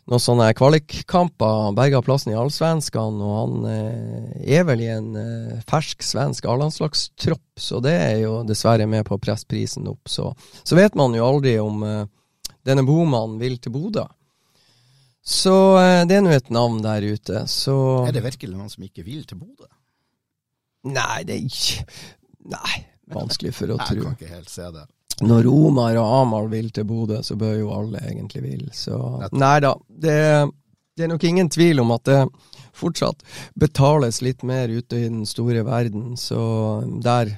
[0.10, 5.60] noen sånne kvalikkamper, berga plassen i Allsvenskan, og han eh, er vel i en eh,
[5.70, 10.10] fersk svensk A-landslagstropp, så det er jo dessverre med på å presse prisen opp.
[10.10, 10.32] Så,
[10.64, 12.08] så vet man jo aldri om eh,
[12.66, 14.08] denne bomannen vil til Bodø.
[15.22, 17.76] Så eh, det er nå et navn der ute, så
[18.08, 19.70] Er det virkelig noen som ikke vil til Bodø?
[20.90, 21.84] Nei, det er ikke
[22.50, 22.78] Nei,
[23.14, 24.00] vanskelig for å tro.
[24.00, 24.88] Jeg kan ikke helt se det.
[25.22, 28.70] Når Omar og Amal vil til Bodø, så bør jo alle egentlig vil.
[28.76, 28.96] Så
[29.36, 29.74] Nei da.
[29.90, 30.16] Det,
[30.96, 32.22] det er nok ingen tvil om at det
[32.80, 33.24] fortsatt
[33.60, 36.40] betales litt mer ute i den store verden, så
[37.04, 37.36] der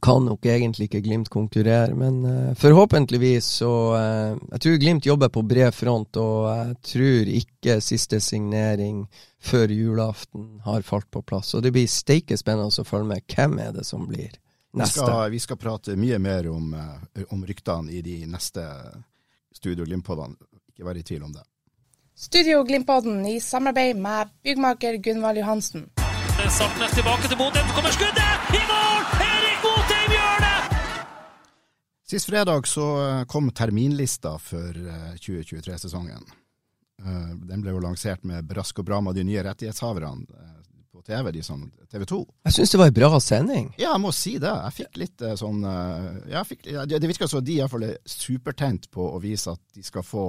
[0.00, 1.94] kan nok egentlig ikke Glimt konkurrere.
[1.94, 7.32] Men uh, forhåpentligvis så uh, Jeg tror Glimt jobber på bred front, og jeg tror
[7.42, 9.04] ikke siste signering
[9.42, 11.54] før julaften har falt på plass.
[11.54, 13.26] Og det blir steike spennende å følge med.
[13.28, 14.32] Hvem er det som blir
[14.72, 18.64] Vi skal, vi skal prate mye mer om, eh, om ryktene i de neste
[19.52, 20.36] Studio Glimt-podene.
[20.72, 21.42] Ikke vær i tvil om det.
[22.16, 25.90] Studio Glimt-podden i samarbeid med byggmaker Gunvald Johansen.
[26.36, 27.60] Tilbake til Bodø.
[27.68, 28.48] Så kommer skuddet!
[28.56, 29.04] I mål!
[29.28, 31.04] Erik Botheim gjør det!
[32.12, 36.24] Sist fredag så eh, kom terminlista for eh, 2023-sesongen.
[37.04, 40.24] Eh, Den ble jo lansert med brask og bram av de nye rettighetshaverne
[41.02, 42.20] på TV, de som TV 2.
[42.46, 43.68] Jeg syns det var en bra sending.
[43.76, 44.52] Ja, jeg må si det.
[44.52, 49.12] Jeg fikk litt eh, sånn eh, fikk, Det virker som de iallfall er supertent på
[49.12, 50.26] å vise at de skal få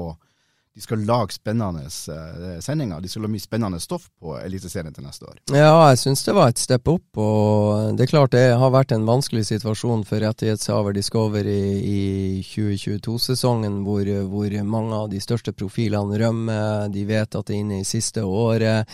[0.73, 3.01] de skal lage spennende eh, sendinger.
[3.01, 5.35] De skal lage mye spennende stoff på Eliteserien til neste år.
[5.53, 8.95] Ja, jeg syns det var et step opp, og det er klart det har vært
[8.95, 12.01] en vanskelig situasjon for rettighetshaver Discovery i
[12.49, 16.89] 2022-sesongen, hvor, hvor mange av de største profilene rømmer.
[16.89, 18.89] De vet at det er inne i siste året.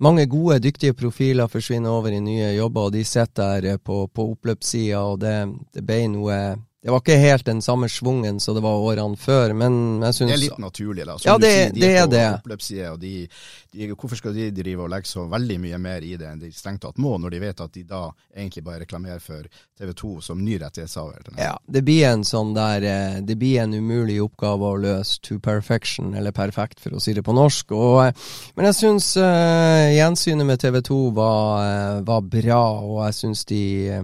[0.00, 4.30] Mange gode, dyktige profiler forsvinner over i nye jobber, og de sitter der på, på
[4.32, 5.34] oppløpssida, og det,
[5.76, 6.38] det ble noe
[6.80, 10.30] Det var ikke helt den samme svungen som det var årene før, men jeg syns
[10.30, 11.16] Det er litt naturlig, da.
[11.18, 12.22] Som Ja, det- sier, de det er det.
[12.40, 13.28] oppløpsside, og de,
[13.74, 16.48] de, hvorfor skal de drive og legge så veldig mye mer i det enn de
[16.50, 19.44] strengt tatt må, når de vet at de da egentlig bare reklamerer for
[19.76, 21.20] TV 2 som ny rettighetshaver?
[21.36, 25.38] Ja, det blir en sånn der eh, Det blir en umulig oppgave å løse to
[25.38, 27.72] perfection, eller perfekt, for å si det på norsk.
[27.76, 28.12] Og, eh,
[28.56, 33.44] men jeg syns uh, gjensynet med TV 2 var, eh, var bra, og jeg syns
[33.44, 34.02] de eh,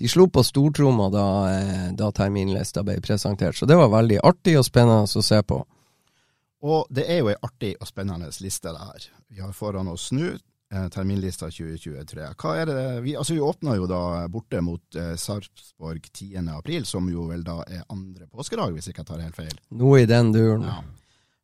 [0.00, 4.54] de slo på stortromma da, eh, da terminlista ble presentert, så det var veldig artig
[4.56, 5.58] og spennende å se på.
[6.64, 9.08] Og det er jo ei artig og spennende liste, det her.
[9.28, 12.30] Vi har foran oss nå eh, terminlista 2023.
[12.40, 14.00] Hva er det Vi, altså, vi åpna jo da
[14.32, 16.48] borte mot eh, Sarpsborg 10.
[16.56, 19.60] april, som jo vel da er andre påskedag, hvis ikke jeg tar helt feil.
[19.84, 20.64] Noe i den duren.
[20.64, 20.80] Ja.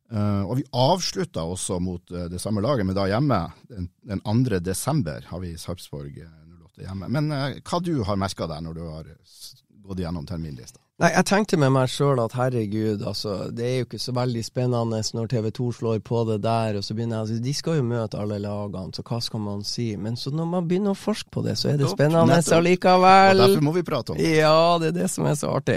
[0.07, 3.41] Uh, og vi avslutta også mot uh, det samme laget, men da hjemme.
[3.67, 4.61] Den, den 2.
[4.63, 6.46] desember har vi Sarpsborg 08
[6.85, 7.09] hjemme.
[7.09, 9.09] Men eh, hva du har merka der når du har
[9.87, 10.81] gått gjennom terminlista?
[10.97, 14.41] Nei, jeg tenkte med meg sjøl at herregud, altså, det er jo ikke så veldig
[14.41, 17.75] spennende når TV 2 slår på det der, og så begynner jeg altså, De skal
[17.77, 19.85] jo møte alle lagene, så hva skal man si?
[20.01, 22.49] Men så når man begynner å forske på det, så er det spennende nettopp.
[23.37, 24.31] Og derfor må vi prate om det.
[24.39, 25.75] Ja, det er det som er så artig.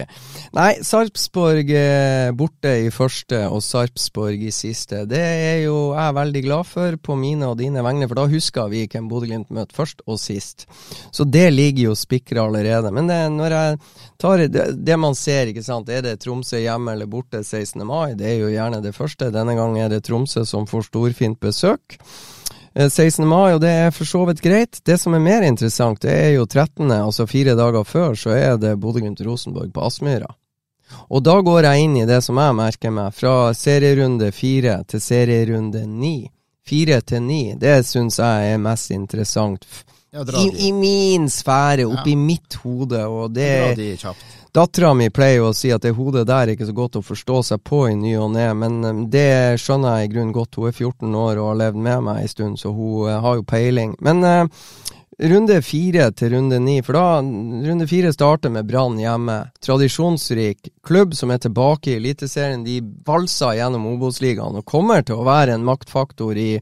[0.56, 5.02] Nei, Sarpsborg eh, borte i første og Sarpsborg i siste.
[5.10, 8.72] Det er jo jeg veldig glad for på mine og dine vegne, for da husker
[8.72, 10.64] vi hvem Bodø-Glimt møtte først og sist.
[11.12, 12.88] Så det ligger jo spikra allerede.
[12.88, 13.78] Men det, når jeg
[14.20, 17.82] tar det, det man ser, ikke sant, er det Tromsø hjemme eller borte 16.
[17.86, 18.14] mai?
[18.14, 19.30] Det er jo gjerne det første.
[19.34, 21.98] Denne gang er det Tromsø som får storfint besøk.
[22.74, 23.26] Eh, 16.
[23.26, 24.80] mai, og det er for så vidt greit.
[24.86, 28.56] Det som er mer interessant, det er jo 13., altså fire dager før, så er
[28.62, 30.30] det Bodø-Glimt-Rosenborg på Aspmyra.
[31.10, 35.00] Og da går jeg inn i det som jeg merker meg, fra serierunde fire til
[35.02, 36.30] serierunde ni.
[36.66, 39.66] Fire til ni, det syns jeg er mest interessant.
[40.10, 40.66] I.
[40.66, 42.18] I min sfære, oppi Ja.
[42.18, 44.24] mitt hode, og det Dra de kjapt.
[44.52, 47.04] Dattera mi pleier jo å si at det hodet der er ikke så godt å
[47.06, 49.30] forstå seg på i ny og ne, men eh, det
[49.62, 50.58] skjønner jeg i grunnen godt.
[50.58, 53.38] Hun er 14 år og har levd med meg en stund, så hun eh, har
[53.38, 53.94] jo peiling.
[54.02, 54.66] Men eh,
[55.30, 59.38] runde fire til runde ni, for da Runde fire starter med Brann hjemme.
[59.62, 62.66] Tradisjonsrik klubb som er tilbake i Eliteserien.
[62.66, 66.56] De valser gjennom Obos-ligaen og kommer til å være en maktfaktor i,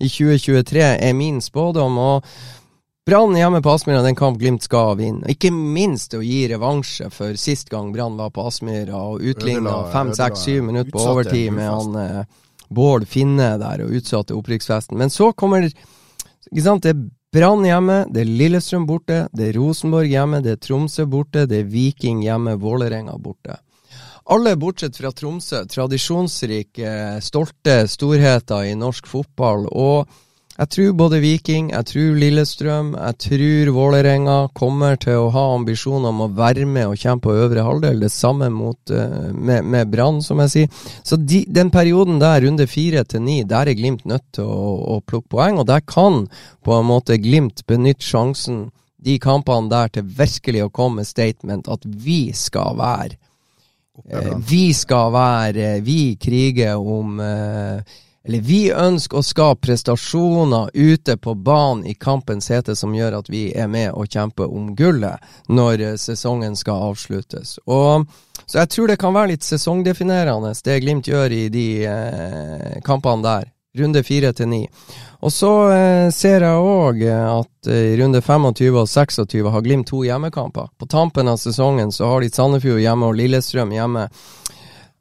[0.00, 2.00] i 2023, er min spådom.
[2.08, 2.36] og
[3.06, 5.28] Brann hjemme på Aspmyra, den kamp Glimt skal vinne.
[5.28, 10.14] Ikke minst å gi revansje for sist gang Brann var på Aspmyra og utligna fem,
[10.16, 12.22] seks, syv minutter på overtid med han eh,
[12.72, 14.96] Bård Finne der og utsatte opprykksfesten.
[14.96, 17.04] Men så kommer ikke sant, det er
[17.36, 21.60] Brann hjemme, det er Lillestrøm borte, det er Rosenborg hjemme, det er Tromsø borte, det
[21.60, 23.60] er Viking hjemme, Vålerenga borte.
[24.32, 29.68] Alle bortsett fra Tromsø, tradisjonsrike, stolte storheter i norsk fotball.
[29.68, 30.22] og
[30.54, 36.12] Jeg tror både Viking, jeg tror Lillestrøm, jeg tror Vålerenga kommer til å ha ambisjoner
[36.12, 37.98] om å være med og kjempe på øvre halvdel.
[38.04, 40.84] Det samme mot, uh, med, med Brann, som jeg sier.
[41.02, 44.70] Så de, den perioden der, runde fire til ni, der er Glimt nødt til å,
[44.94, 45.58] å, plukke poeng.
[45.58, 46.28] Og der kan
[46.62, 48.68] på en måte Glimt benytte sjansen,
[49.04, 53.18] de kampene der, til virkelig å komme med statement at vi skal være
[54.06, 61.16] uh, Vi skal være Vi kriger om uh, eller vi ønsker å skape prestasjoner ute
[61.16, 65.20] på banen i kampens hete som gjør at vi er med og kjemper om gullet
[65.52, 67.58] når eh, sesongen skal avsluttes.
[67.68, 68.06] Og,
[68.46, 73.28] så jeg tror det kan være litt sesongdefinerende, det Glimt gjør i de eh, kampene
[73.28, 73.50] der.
[73.74, 74.60] Runde fire til ni.
[75.26, 79.88] Og så eh, ser jeg òg at i eh, runde 25 og 26 har Glimt
[79.90, 80.68] to hjemmekamper.
[80.78, 84.06] På tampen av sesongen så har de Sandefjord hjemme og Lillestrøm hjemme.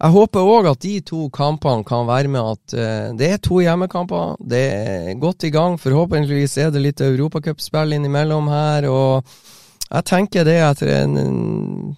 [0.04, 3.62] Jeg håper òg at de to kampene kan være med at uh, det er to
[3.64, 4.34] hjemmekamper.
[4.44, 5.78] Det er godt i gang.
[5.80, 8.90] Forhåpentligvis er det litt europacupspill innimellom her.
[8.92, 9.30] Og
[9.88, 11.96] jeg tenker det etter en,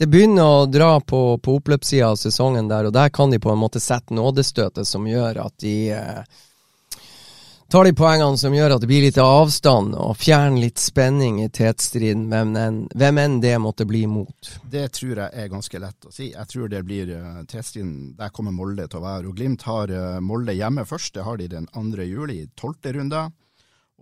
[0.00, 3.52] Det begynner å dra på, på oppløpssida av sesongen der, og der kan de på
[3.52, 6.24] en måte sette nådestøtet som gjør at de uh,
[7.72, 11.48] tar de poengene som gjør at det blir litt avstand, og fjerner litt spenning i
[11.48, 12.52] tetstriden, hvem,
[12.92, 14.50] hvem enn det måtte bli mot?
[14.68, 16.28] Det tror jeg er ganske lett å si.
[16.34, 19.30] Jeg tror det blir uh, tetstriden, der kommer Molde til å være.
[19.30, 22.04] Og Glimt har uh, Molde hjemme først, det har de den 2.
[22.04, 22.92] juli, 12.
[22.98, 23.24] runde.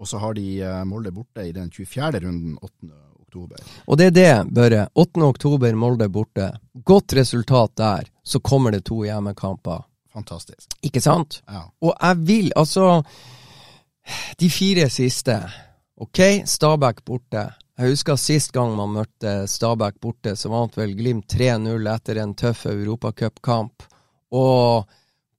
[0.00, 2.24] Og så har de uh, Molde borte i den 24.
[2.26, 2.92] runden, 8.
[3.22, 3.72] oktober.
[3.87, 4.85] Og det er det, Børre.
[4.98, 5.26] 8.
[5.30, 6.56] oktober, Molde borte.
[6.74, 9.87] Godt resultat der, så kommer det to hjemmekamper.
[10.11, 10.72] Fantastisk.
[10.83, 11.44] Ikke sant?
[11.46, 11.68] Ja.
[11.87, 13.04] Og jeg vil, altså
[14.38, 15.37] de fire siste.
[16.01, 17.49] Ok, Stabæk borte.
[17.81, 22.35] Jeg husker sist gang man møtte Stabæk borte, så vant vel Glimt 3-0 etter en
[22.37, 23.87] tøff europacupkamp.
[24.37, 24.88] Og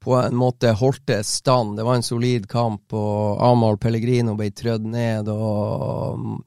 [0.02, 1.76] på en måte holdt det stand.
[1.78, 6.42] Det var en solid kamp, og Amahl Pellegrino ble trødd ned og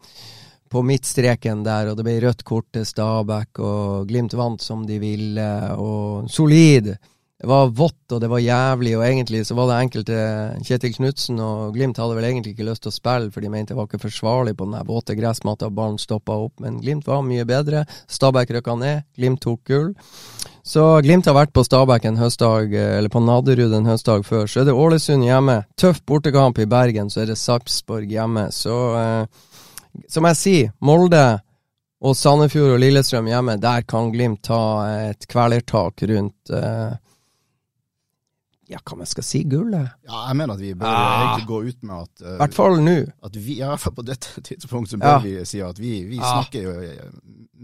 [0.75, 4.99] på midtstreken der, og det ble rødt kort til Stabæk, og Glimt vant som de
[4.99, 6.97] ville, og solid.
[7.35, 10.19] Det var vått og det var jævlig, og egentlig så var det enkelte
[10.65, 13.75] Kjetil Knutsen og Glimt hadde vel egentlig ikke lyst til å spille, for de mente
[13.75, 15.69] det var ikke forsvarlig på den våte gressmatta.
[15.75, 17.83] Ballen stoppa opp, men Glimt var mye bedre.
[18.07, 19.91] Stabæk røkka ned, Glimt tok gull.
[20.65, 24.47] Så Glimt har vært på Stabæk en høstdag, eller på Nadderud en høstdag før.
[24.47, 25.65] Så er det Ålesund hjemme.
[25.77, 28.47] Tøff bortekamp i Bergen, så er det Sarpsborg hjemme.
[28.55, 29.27] Så eh,
[30.09, 31.27] som jeg sier, Molde
[32.05, 34.63] og Sandefjord og Lillestrøm hjemme, der kan Glimt ta
[35.11, 36.95] et kvelertak rundt eh,
[38.67, 39.93] ja, hva man skal si, gullet?
[40.07, 41.15] Ja, jeg mener at vi bør ah.
[41.21, 42.97] egentlig gå ut med at I uh, hvert fall nå.
[43.29, 45.23] At vi, ja, på dette tidspunktet så bør ja.
[45.25, 46.39] vi si at vi, vi ah.
[46.39, 47.07] snakker jo eh,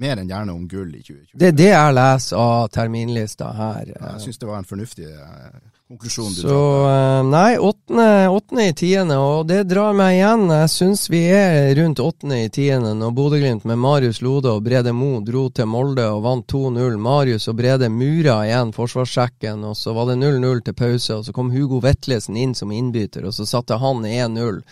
[0.01, 1.35] mer enn gjerne om gull i 2020.
[1.41, 3.93] Det er det jeg leser av terminlista her.
[3.95, 5.61] Ja, jeg syns det var en fornuftig uh,
[5.91, 6.31] konklusjon.
[6.31, 10.47] Så uh, nei, åttende i tiende, og det drar meg igjen.
[10.55, 14.95] Jeg syns vi er rundt åttende i tiende når Bodø-Glimt med Marius Lode og Brede
[14.95, 16.97] Mo dro til Molde og vant 2-0.
[17.03, 21.19] Marius og Brede mura igjen forsvarssjekken, og så var det 0-0 til pause.
[21.19, 24.63] og Så kom Hugo Vetlesen inn som innbytter, og så satte han 1-0.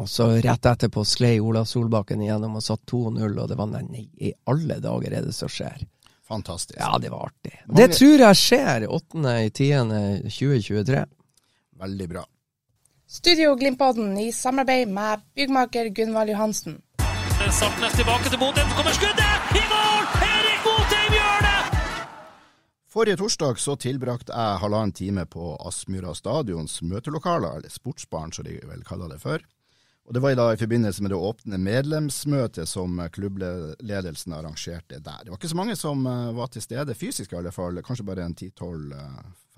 [0.00, 4.06] Og så rett etterpå sklei Ola Solbakken igjennom og satt 2-0, og det var nei,
[4.24, 5.84] i alle dager er det som skjer.
[6.32, 6.78] Fantastisk.
[6.80, 7.52] Ja, det var artig.
[7.66, 7.80] Mange...
[7.80, 11.04] Det tror jeg skjer 8.10.2023.
[11.82, 12.22] Veldig bra.
[13.12, 16.80] Studio Glimpodden i samarbeid med byggmaker Gunvald Johansen.
[17.52, 19.36] Sartnes tilbake til Bodø, så kommer skuddet!
[19.58, 20.04] I mål!
[20.30, 21.60] Erik Botheim gjør det!
[22.92, 28.56] Forrige torsdag så tilbrakte jeg halvannen time på Aspmyra stadions møtelokaler, eller Sportsbaren som de
[28.70, 29.38] vel kaller det for.
[30.08, 35.20] Og Det var da i forbindelse med det åpne medlemsmøtet som klubbledelsen arrangerte der.
[35.22, 37.78] Det var ikke så mange som eh, var til stede fysisk, i alle fall.
[37.86, 38.98] Kanskje bare en 10-12-15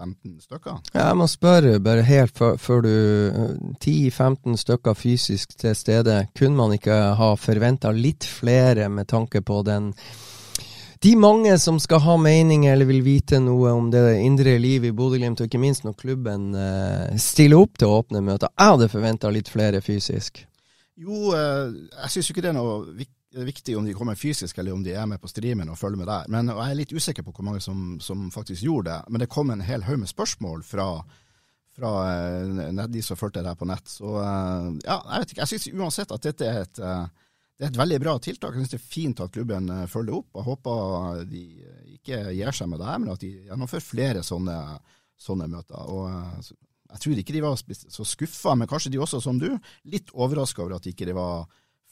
[0.05, 0.83] eh, stykker.
[0.93, 2.93] Ja, jeg må spørre, bare helt før, du
[3.81, 6.21] 10-15 eh, stykker fysisk til stede.
[6.37, 9.95] Kunne man ikke ha forventa litt flere med tanke på den
[11.05, 14.97] de mange som skal ha mening eller vil vite noe om det indre livet i
[14.97, 18.49] Bodø-Glimt, og ikke minst når klubben eh, stiller opp til å åpne møter.
[18.57, 20.41] Jeg hadde forventa litt flere fysisk.
[20.97, 24.85] Jo, eh, jeg syns ikke det er noe viktig om de kommer fysisk eller om
[24.87, 26.31] de er med på streamen og følger med der.
[26.33, 29.13] Men jeg er litt usikker på hvor mange som, som faktisk gjorde det.
[29.13, 30.89] Men det kom en hel haug med spørsmål fra,
[31.77, 33.93] fra eh, de som fulgte det her på nett.
[33.93, 35.45] Så ja, jeg vet ikke.
[35.45, 36.83] Jeg syns uansett at dette er et
[37.55, 38.55] det er et veldig bra tiltak.
[38.55, 40.31] Jeg synes det er fint at klubben eh, følger opp.
[40.35, 41.43] Jeg håper de
[41.95, 44.57] ikke gir seg med det her, men at de gjennomfører flere sånne,
[45.27, 45.91] sånne møter.
[45.95, 46.49] Og eh,
[46.95, 47.61] jeg tror ikke de var
[47.95, 49.49] så skuffa, men kanskje de også, som du,
[49.91, 51.47] litt overraska over at ikke det var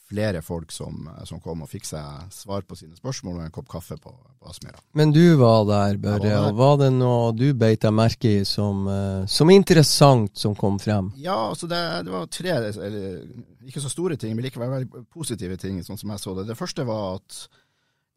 [0.09, 3.69] flere folk som, som kom og fikk seg svar på sine spørsmål og en kopp
[3.71, 4.81] kaffe på, på Aspmyra.
[4.99, 6.35] Men du var der, Børre.
[6.49, 10.79] Og Var det noe du beit deg merke i som, eh, som interessant som kom
[10.81, 11.11] frem?
[11.23, 13.19] Ja, altså det, det var tre, eller,
[13.65, 16.49] ikke så store ting, men likevel veldig positive ting, sånn som jeg så det.
[16.51, 17.45] Det første var at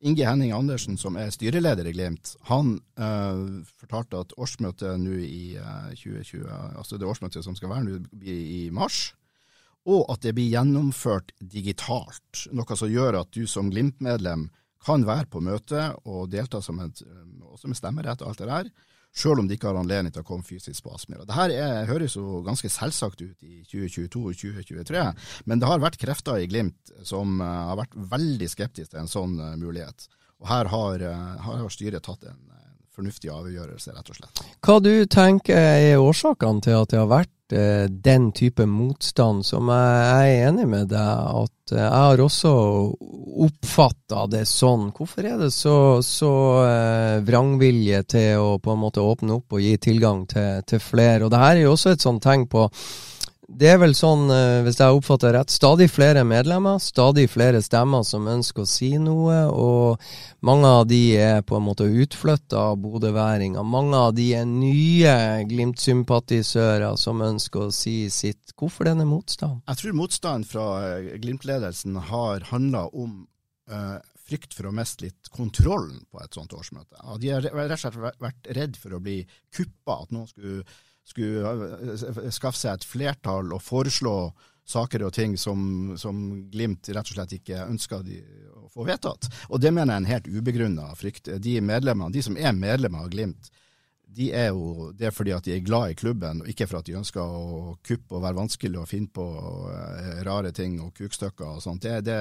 [0.06, 3.44] Inge Henning Andersen, som er styreleder i Glimt, han eh,
[3.80, 8.66] fortalte at årsmøtet nå i eh, 2020, altså det årsmøtet som skal være nå, i
[8.74, 9.14] mars,
[9.86, 12.46] og at det blir gjennomført digitalt.
[12.54, 14.48] Noe som gjør at du som Glimt-medlem
[14.86, 18.50] kan være på møte og delta som et, eh, også med stemmerett og alt det
[18.50, 18.70] der,
[19.16, 21.24] selv om de ikke har anledning til å komme fysisk på Aspmyra.
[21.24, 25.06] Dette høres jo ganske selvsagt ut i 2022 og 2023,
[25.46, 29.10] men det har vært krefter i Glimt som eh, har vært veldig skeptiske til en
[29.10, 30.08] sånn eh, mulighet.
[30.42, 32.42] Og her har, her har styret tatt en
[32.92, 34.42] fornuftig avgjørelse, rett og slett.
[34.64, 40.32] Hva du tenker er årsakene til at det har vært den type motstand, som jeg
[40.32, 42.52] er enig med deg at eh, jeg har også
[43.46, 44.88] oppfatta det sånn.
[44.96, 46.32] Hvorfor er det så, så
[46.66, 51.26] eh, vrangvilje til å på en måte åpne opp og gi tilgang til, til flere?
[51.26, 52.66] Og det her er jo også et sånt tegn på
[53.46, 58.02] det er vel sånn, eh, hvis jeg oppfatter rett, stadig flere medlemmer, stadig flere stemmer
[58.06, 60.02] som ønsker å si noe, og
[60.46, 63.62] mange av de er på en måte utflytta bodøværinger.
[63.62, 65.14] Mange av de er nye
[65.46, 68.50] Glimt-sympatisører som ønsker å si sitt.
[68.58, 69.62] Hvorfor denne motstanden?
[69.70, 73.26] Jeg tror motstanden fra eh, Glimt-ledelsen har handla om
[73.70, 76.98] uh, frykt for å miste litt kontrollen på et sånt årsmøte.
[76.98, 79.20] Ja, De har rett og slett vært redd for å bli
[79.54, 80.66] kuppa, at noen skulle,
[81.06, 81.54] skulle
[81.94, 84.16] eh, skaffe seg et flertall og foreslå
[84.66, 86.16] saker og ting som, som
[86.50, 88.18] Glimt rett og slett ikke ønsker de
[88.50, 89.28] å få vedtatt.
[89.50, 91.30] Og det mener jeg er en helt ubegrunna frykt.
[91.38, 93.50] De de som er medlemmer av Glimt,
[94.16, 96.80] de er jo det er fordi at de er glad i klubben, og ikke for
[96.80, 99.26] at de ønsker å kuppe og være vanskelig å finne på
[99.70, 101.84] eh, rare ting og kukstykker og sånt.
[101.84, 102.18] Det, det,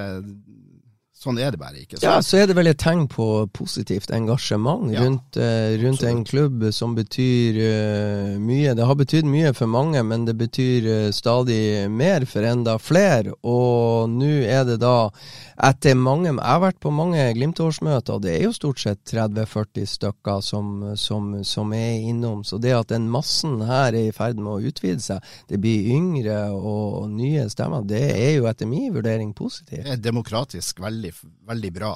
[1.16, 1.98] sånn er det bare ikke.
[1.98, 6.04] Så, Ja, så er det vel et tegn på positivt engasjement Ja, rundt, eh, rundt
[6.04, 8.74] en klubb som betyr uh, mye.
[8.76, 13.34] Det har betydd mye for mange, men det betyr uh, stadig mer for enda flere.
[13.42, 15.10] Og nå er det da,
[15.56, 19.88] etter mange Jeg har vært på mange Glimt-årsmøter, og det er jo stort sett 30-40
[19.88, 22.44] stykker som, som, som er innom.
[22.44, 25.88] Så det at den massen her er i ferd med å utvide seg, det blir
[25.96, 29.84] yngre og nye stemmer, det er jo etter min vurdering positivt.
[29.84, 31.05] det er demokratisk veldig,
[31.48, 31.94] veldig bra.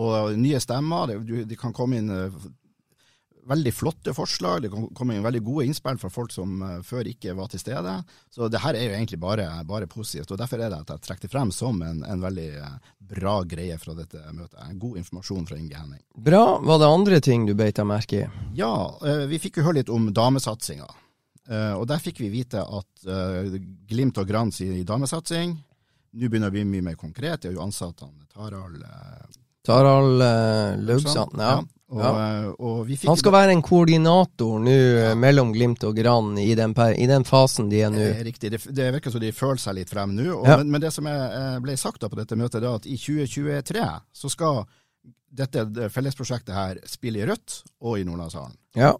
[0.00, 2.30] Og nye stemmer, det, du- det kan komme inn eh,
[3.50, 7.08] veldig flotte forslag, det kan komme inn veldig gode innspill fra folk som eh, før
[7.10, 7.94] ikke var til stede.
[8.30, 10.30] Så det her er jo egentlig bare, bare positivt.
[10.30, 12.76] og Derfor er det at jeg trekker det frem som en, en veldig eh,
[13.10, 14.60] bra greie fra dette møtet.
[14.78, 16.02] God informasjon fra Inge Henning.
[16.14, 16.44] Bra.
[16.62, 18.28] Var det andre ting du beit deg merke i?
[18.60, 18.70] Ja,
[19.26, 20.86] vi fikk jo høre litt om damesatsinga.
[21.80, 23.02] Og der fikk vi vite at
[23.90, 25.56] Glimt og grans i damesatsing.
[26.12, 27.42] Nå begynner det å bli mye mer konkret.
[27.42, 29.28] De har jo ansatt han Tarald eh,
[29.66, 31.36] Tarald uh, Laugsand.
[31.38, 31.60] Ja.
[31.90, 32.10] Og, Ja.
[32.22, 35.14] eh, og vi Han skal være en koordinator nå ja.
[35.18, 37.98] mellom Glimt og Gran i, den i den fasen de er nå.
[37.98, 38.50] Det er riktig.
[38.54, 40.28] Det, det virker som de føler seg litt frem nå.
[40.46, 40.60] Ja.
[40.60, 42.94] men, men det som er, eh, ble sagt da på dette møtet, er at i
[42.98, 43.86] 2023
[44.22, 44.62] så skal
[45.30, 48.54] dette det fellesprosjektet her spille i rødt og i Nordlandshallen.
[48.78, 48.94] Ja.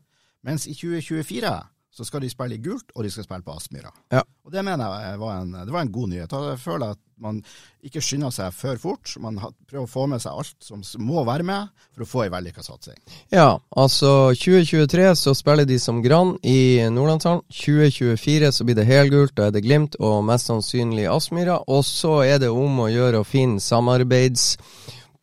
[0.46, 1.54] Mens i 2024
[2.00, 3.92] så skal de spille i gult, og de skal spille på Aspmyra.
[4.12, 4.24] Ja.
[4.46, 6.32] Og Det mener jeg var en, det var en god nyhet.
[6.32, 7.42] Jeg føler at man
[7.84, 9.12] ikke skynder seg for fort.
[9.20, 9.36] Man
[9.68, 12.64] prøver å få med seg alt som må være med for å få ei vellykka
[12.64, 12.96] satsing.
[13.28, 17.44] ja, altså 2023 så spiller de som grann i Nordlandshallen.
[17.52, 21.60] 2024 så blir det helgult, da er det Glimt og mest sannsynlig Aspmyra.
[21.68, 23.60] Og så er det om å gjøre å finne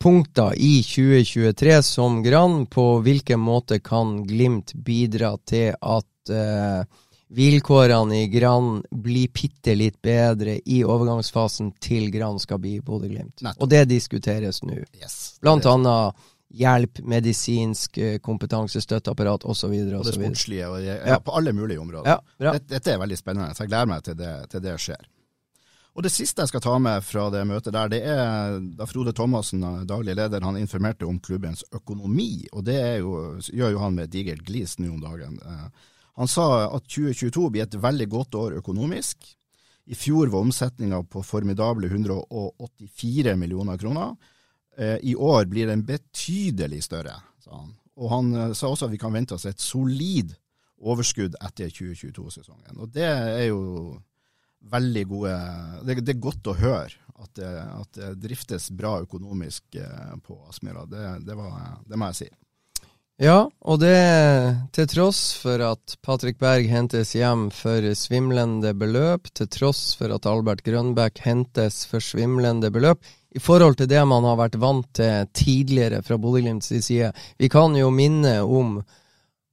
[0.08, 6.84] samarbeidspunkter i 2023 som grann, På hvilken måte kan Glimt bidra til at eh,
[7.28, 13.42] vilkårene i grann blir bitte litt bedre i overgangsfasen til grann skal bli Bodø-Glimt.
[13.58, 14.78] Og det diskuteres nå.
[14.96, 15.38] Yes.
[15.42, 16.14] Blant annet
[16.48, 19.66] hjelp, medisinsk eh, kompetanse, støtteapparat osv.
[19.68, 20.14] Og det osv.
[20.16, 21.18] sportslige, og det, ja, Ja.
[21.20, 22.08] på alle mulige områder.
[22.08, 22.52] Ja.
[22.52, 25.04] Dette, dette er veldig spennende, så jeg gleder meg til det, til det skjer.
[25.98, 29.10] Og Det siste jeg skal ta med fra det møtet, der, det er da Frode
[29.18, 32.46] Thomassen, daglig leder, han informerte om klubbens økonomi.
[32.52, 35.40] og Det jo, gjør jo han med et digert glis nå om dagen.
[35.42, 39.26] Eh, Han sa at 2022 blir et veldig godt år økonomisk.
[39.86, 44.16] I fjor var omsetninga på formidable 184 millioner kroner.
[44.76, 47.74] Eh, I år blir den betydelig større, sa han.
[47.96, 50.34] Og han eh, sa også at vi kan vente oss et solid
[50.78, 52.78] overskudd etter 2022-sesongen.
[52.78, 53.98] Og det er jo
[54.60, 55.34] veldig gode
[55.86, 60.36] Det, det er godt å høre at det, at det driftes bra økonomisk eh, på
[60.48, 60.84] Aspmyra.
[60.86, 61.34] Det, det,
[61.88, 62.28] det må jeg si.
[63.18, 63.98] Ja, og det
[64.76, 70.28] til tross for at Patrick Berg hentes hjem for svimlende beløp, til tross for at
[70.30, 73.02] Albert Grønbæk hentes for svimlende beløp,
[73.34, 77.10] i forhold til det man har vært vant til tidligere fra Bodø-Glimts side.
[77.42, 78.78] Vi kan jo minne om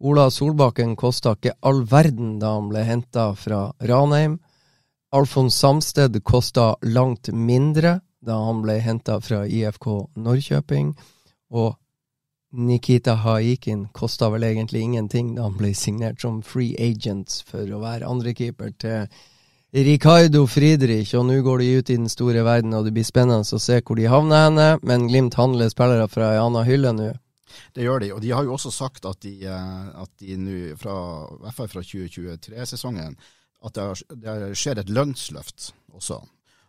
[0.05, 4.37] Ola Solbakken kosta ikke all verden da han ble henta fra Ranheim.
[5.15, 9.87] Alfons Samsted kosta langt mindre da han ble henta fra IFK
[10.19, 10.95] Norrköping.
[11.55, 11.75] Og
[12.55, 17.79] Nikita Haikin kosta vel egentlig ingenting da han ble signert som free agent for å
[17.83, 19.07] være andrekeeper til
[19.75, 23.43] Ricardo Friedrich, og nå går de ut i den store verden, og det blir spennende
[23.43, 27.09] å se hvor de havner henne, men Glimt handler spillere fra ei anna hylle nå.
[27.75, 30.77] Det gjør de, og de har jo også sagt at de, eh, de nå, i
[30.79, 33.19] hvert fall fra 2023-sesongen,
[33.65, 36.21] at det, skjer et lønnsløft også.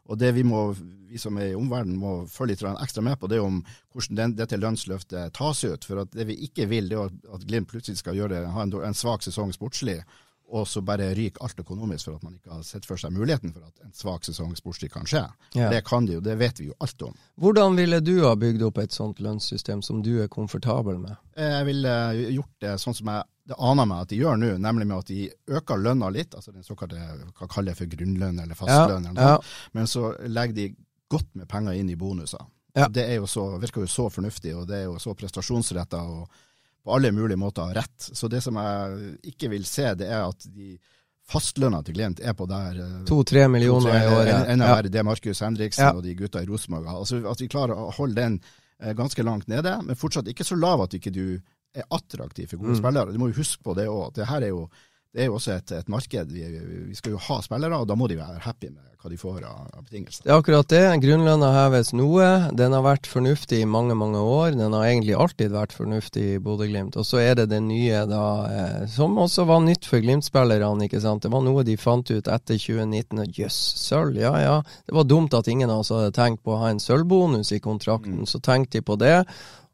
[0.06, 0.68] Og det vi, må,
[1.10, 3.58] vi som er i omverdenen må følge litt ekstra med på, det er om
[3.94, 5.86] hvordan den, dette lønnsløftet tas ut.
[5.86, 8.96] For det vi ikke vil, det er at Glimt plutselig skal gjøre, ha en, en
[8.96, 9.98] svak sesong sportslig,
[10.46, 13.50] og så bare ryker alt økonomisk for at man ikke har sett for seg muligheten
[13.50, 15.24] for at en svak sesong sportslig kan skje.
[15.58, 15.72] Ja.
[15.72, 17.16] Det kan de jo, det vet vi jo alt om.
[17.42, 21.18] Hvordan ville du ha bygd opp et sånt lønnssystem som du er komfortabel med?
[21.34, 21.96] Jeg ville
[22.36, 25.10] gjort det sånn som jeg det aner meg at de gjør nå, nemlig med at
[25.12, 25.28] de
[25.58, 29.68] øker lønna litt, altså den såkalte hva kaller det for grunnlønn eller fastlønn, ja, ja.
[29.76, 30.66] men så legger de
[31.12, 32.42] godt med penger inn i bonuser.
[32.76, 32.88] Ja.
[32.92, 36.42] Det jo så, virker jo så fornuftig, og det er jo så prestasjonsretta og
[36.86, 37.94] på alle mulige måter rett.
[37.98, 40.76] Så det som jeg ikke vil se, det er at de
[41.26, 44.50] fastlønna til Glimt er på der eh, To-tre millioner to, tre, i året.
[44.52, 47.00] Enda verre det Markus Henriksen og de gutta i Rosenborg har.
[47.02, 48.38] Altså, at vi klarer å holde den
[48.78, 51.24] eh, ganske langt nede, men fortsatt ikke så lav at ikke du
[51.76, 52.80] er attraktiv for gode mm.
[52.82, 53.14] spillere.
[53.14, 54.14] Du må jo huske på det òg.
[54.16, 54.66] Det her er jo,
[55.12, 56.32] det er jo også et, et marked.
[56.32, 56.44] Vi,
[56.90, 59.44] vi, skal jo ha spillere, og da må de være happy med hva de får
[59.46, 60.24] av, betingelser.
[60.24, 60.82] Det er akkurat det.
[61.02, 62.28] Grunnlønna heves noe.
[62.56, 64.56] Den har vært fornuftig i mange, mange år.
[64.58, 66.96] Den har egentlig alltid vært fornuftig i Bodø-Glimt.
[66.98, 70.88] Og så er det det nye, da, eh, som også var nytt for Glimt-spillerne.
[70.88, 71.22] ikke sant?
[71.22, 73.26] Det var noe de fant ut etter 2019.
[73.26, 74.56] Jøss, yes, sølv, ja ja.
[74.86, 77.60] Det var dumt at ingen av oss hadde tenkt på å ha en sølvbonus i
[77.60, 78.24] kontrakten.
[78.24, 78.26] Mm.
[78.30, 79.22] Så tenkte de på det.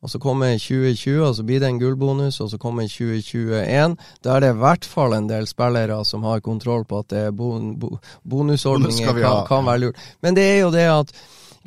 [0.02, 3.94] Og så kommer 2020, og så blir det en gullbonus, og så kommer 2021.
[4.24, 7.20] Da er det i hvert fall en del spillere som har kontroll på at det
[7.28, 7.92] er bon, bo,
[8.26, 10.08] bonusordninger kan, kan, være lurt.
[10.24, 11.14] Men det er jo det at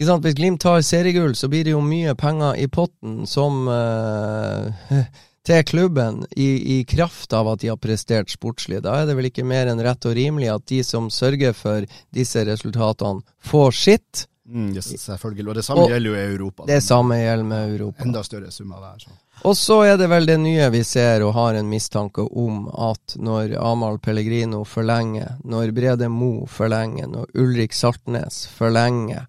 [0.03, 4.67] sant, hvis Glimt tar seriegull, så blir det jo mye penger i potten som uh,
[5.45, 8.81] til klubben i, i, kraft av at de har prestert sportslig.
[8.85, 11.85] Da er det vel ikke mer enn rett og rimelig at de som sørger for
[12.15, 14.25] disse resultatene, får sitt.
[14.45, 15.49] Mm, yes, selvfølgelig.
[15.49, 16.65] Og det samme og gjelder jo i Europa.
[16.69, 18.05] Det samme gjelder med Europa.
[18.05, 19.05] Enda større summer der.
[19.05, 19.13] Så.
[19.43, 23.17] Og så er det vel det nye vi ser og har en mistanke om at
[23.19, 29.27] når Amahl Pellegrino forlenger, når Brede Mo forlenger, når Ulrik Saltnes forlenger,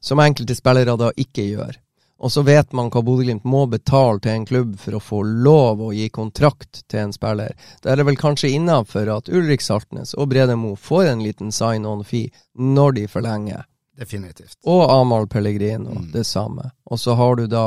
[0.00, 1.80] som enkelte spillere da ikke gjør,
[2.24, 5.82] og så vet man hva Bodø-Glimt må betale til en klubb for å få lov
[5.82, 7.52] å gi kontrakt til en spiller.
[7.82, 11.52] Da er det vel kanskje innafor at Ulrik Saltnes og Brede Mo får en liten
[11.52, 13.66] sign-on-fee når de forlenger.
[13.98, 14.56] Definitivt.
[14.64, 16.08] Og Amahl Pellegrino, mm.
[16.14, 16.70] det samme.
[16.88, 17.66] Og så har du da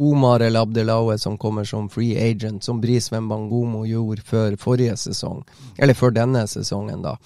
[0.00, 5.42] Omar El Abdelaue som kommer som free agent, som Brisveen Bangomo gjorde før forrige sesong.
[5.78, 7.18] Eller før denne sesongen, da.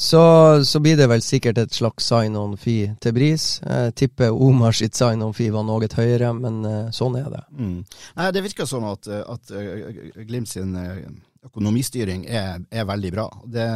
[0.00, 0.20] Så,
[0.64, 3.46] så blir det vel sikkert et slags sign-on-fee til Bris.
[3.66, 7.40] Jeg tipper Omar sitt sign-on-fee var noe høyere, men uh, sånn er det.
[7.58, 7.80] Mm.
[8.20, 11.02] Nei, Det virker sånn at, at uh, Glimt sin uh,
[11.50, 13.26] økonomistyring er, er veldig bra.
[13.42, 13.66] Det,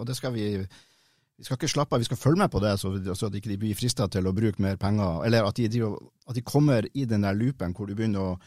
[0.00, 0.54] og det skal vi
[1.38, 3.38] vi skal ikke slappe av, vi skal følge med på det, så, så at de
[3.38, 5.22] ikke blir frista til å bruke mer penger.
[5.28, 8.38] Eller at de, at de, kommer i den der loopen hvor du begynner å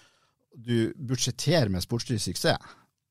[0.51, 2.59] du budsjetterer med sportslig suksess.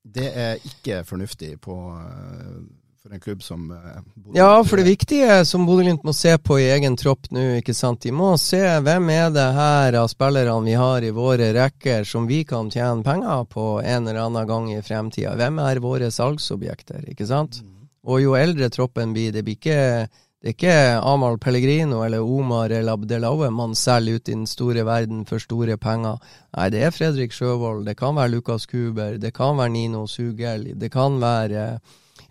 [0.01, 2.61] Det er ikke fornuftig på, eh,
[3.01, 4.37] for en klubb som eh, Bodø.
[4.37, 8.03] Ja, for det viktige som Bodø-Glimt må se på i egen tropp nå, ikke sant.
[8.05, 12.29] De må se hvem er det her av spillerne vi har i våre rekker som
[12.29, 15.33] vi kan tjene penger på en eller annen gang i fremtida.
[15.41, 17.61] Hvem er våre salgsobjekter, ikke sant.
[17.65, 17.80] Mm.
[18.09, 20.07] Og jo eldre troppen blir, det blir ikke
[20.41, 24.81] det er ikke Amahl Pellegrino eller Omar eller Abdelaue man selger ut i den store
[24.87, 26.17] verden for store penger.
[26.57, 30.71] Nei, det er Fredrik Sjøvold, det kan være Lukas Kuber, det kan være Nino Sugel,
[30.81, 31.67] det kan være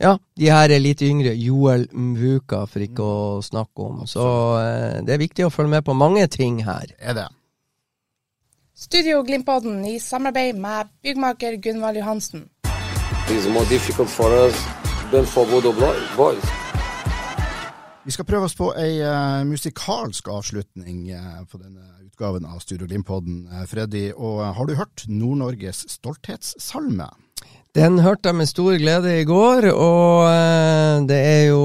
[0.01, 1.37] ja, de her er litt yngre.
[1.37, 4.03] Joel Mvuka, for ikke å snakke om.
[4.09, 4.25] Så
[4.57, 6.89] eh, det er viktig å følge med på mange ting her.
[6.99, 7.29] Er det.
[8.75, 12.49] Studio Glimpodden i samarbeid med byggmaker Gunvald Johansen.
[13.29, 14.80] It's more difficult for us
[15.13, 15.77] Ben Forward of
[16.17, 16.47] Voice.
[18.05, 22.87] Vi skal prøve oss på ei uh, musikalsk avslutning uh, på denne utgaven av Studio
[22.87, 23.41] Glimt-podden.
[23.51, 27.09] Uh, Freddy, og har du hørt Nord-Norges stolthetssalme?
[27.75, 31.61] Den hørte jeg med stor glede i går, og det er jo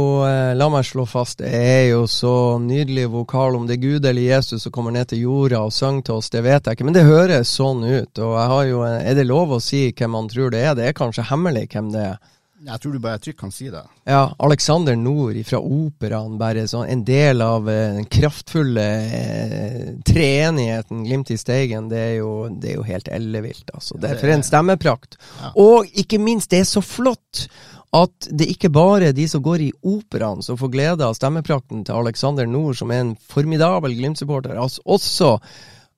[0.53, 4.21] La meg slå fast, det er jo så nydelig vokal om det er Gud eller
[4.21, 6.97] Jesus som kommer ned til jorda og synger til oss, det vet jeg ikke, men
[6.97, 8.21] det høres sånn ut.
[8.21, 8.37] Og
[8.69, 10.77] jo, er det lov å si hvem man tror det er?
[10.77, 12.21] Det er kanskje hemmelig hvem det er?
[12.65, 13.83] Jeg tror du bare trygt kan si det.
[14.09, 18.85] Ja, Alexander Nord fra operaen, bare sånn en del av eh, den kraftfulle
[19.19, 23.99] eh, treenigheten Glimt i Steigen, det er jo, det er jo helt ellevilt, altså.
[24.01, 25.19] Det er for en stemmeprakt.
[25.43, 25.53] Ja.
[25.61, 27.47] Og ikke minst, det er så flott!
[27.95, 31.85] at det ikke bare er de som går i operaen som får glede av stemmeprakten
[31.87, 35.29] til Alexander Nord, som er en formidabel Glimt-supporter, altså også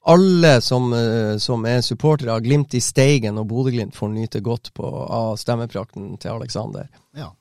[0.08, 4.72] alle som, eh, som er supportere av Glimt i Steigen og Bodø-Glimt, får nyte godt
[4.74, 6.88] på, av stemmeprakten til Aleksander.
[7.18, 7.34] Ja.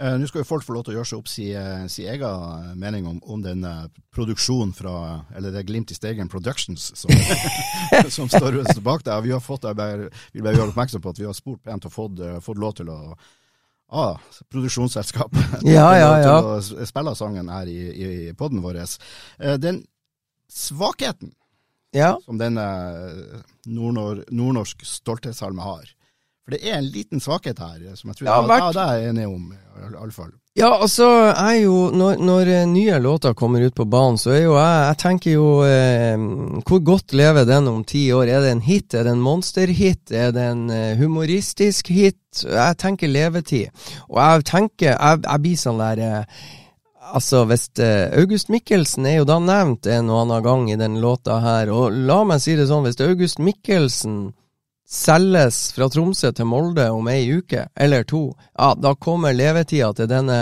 [0.00, 2.12] Eh, nå skal jo folk få lov til å gjøre seg opp sin si eh,
[2.12, 3.64] egen mening om, om den
[4.12, 4.94] produksjonen fra
[5.36, 7.10] Eller det er Glimt i Steigen Productions som,
[8.16, 9.24] som står bak der.
[9.24, 11.88] Vi har fått, jeg bare, vil bare gjøre oppmerksom på at vi har spurt pent
[11.88, 13.00] og fått, fått lov til å
[13.90, 14.20] ah,
[14.52, 15.32] produksjonsselskap
[15.64, 16.36] ja, ja, ja.
[16.36, 18.84] til å spille sangen her i, i poden vår.
[19.60, 19.84] Den
[20.50, 21.32] svakheten
[21.96, 22.16] ja.
[22.24, 25.88] som denne eh, nordnor nordnorsk stolthetssalme har.
[26.44, 28.78] For det er en liten svakhet her, eh, som jeg tror ja, jeg, vært...
[28.78, 29.50] ja, er enig om,
[29.90, 30.32] iallfall.
[30.58, 34.40] Ja, altså, jeg jo, når, når, eh, nye låter kommer ut på banen, så er
[34.42, 36.18] jo jeg Jeg tenker jo eh,
[36.66, 38.26] Hvor godt lever den om ti år?
[38.26, 38.94] Er det en hit?
[38.94, 40.10] Er det en monsterhit?
[40.10, 40.64] Er det en
[40.98, 42.42] humoristisk hit?
[42.42, 43.70] Jeg tenker levetid.
[44.08, 46.42] Og jeg tenker Jeg, jeg blir sånn der eh,
[47.10, 51.00] Altså, hvis eh, August Mikkelsen er jo da nevnt en og annen gang i den
[51.02, 54.30] låta her, og la meg si det sånn, hvis August Mikkelsen
[54.90, 60.10] selges fra Tromsø til Molde om ei uke eller to, ja, da kommer levetida til
[60.10, 60.40] denne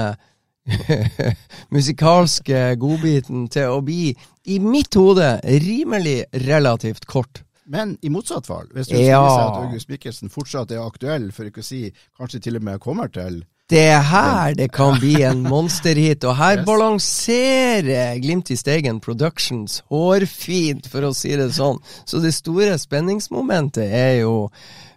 [1.77, 4.13] musikalske godbiten til å bli,
[4.49, 7.45] i mitt hode, rimelig relativt kort.
[7.69, 9.21] Men i motsatt fall, hvis du ja.
[9.21, 12.65] viser seg at August Mikkelsen fortsatt er aktuell, for ikke å si kanskje til og
[12.65, 16.65] med kommer til det er her det kan bli en monsterhit, og her yes.
[16.65, 21.77] balanserer Glimt i Steigen Productions hårfint, for å si det sånn.
[22.09, 24.47] Så det store spenningsmomentet er jo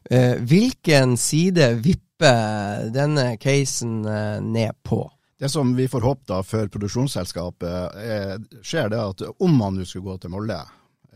[0.07, 5.03] eh, hvilken side vipper denne casen eh, ned på?
[5.35, 9.89] Det som vi får håpe da for produksjonsselskapet, er, skjer det at om man nå
[9.89, 10.61] skulle gå til Molde,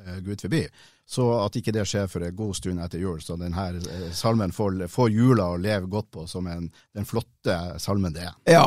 [0.03, 0.65] eh, gud forby,
[1.05, 4.53] så at ikke det skjer for en god stund etter jul, så denne eh, salmen
[4.55, 6.65] får, får jula å leve godt på som en,
[6.97, 8.33] den flotte salmen det er.
[8.49, 8.65] Ja,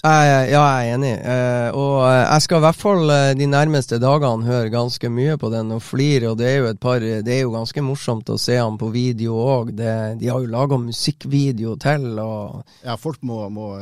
[0.00, 1.12] jeg, ja, jeg er enig.
[1.14, 5.52] Eh, og eh, jeg skal i hvert fall de nærmeste dagene høre ganske mye på
[5.54, 6.32] den og flire.
[6.32, 8.90] Og det er jo et par Det er jo ganske morsomt å se han på
[8.90, 9.70] video òg.
[9.78, 12.10] De har jo laga musikkvideo til.
[12.18, 13.76] Og ja, folk må, må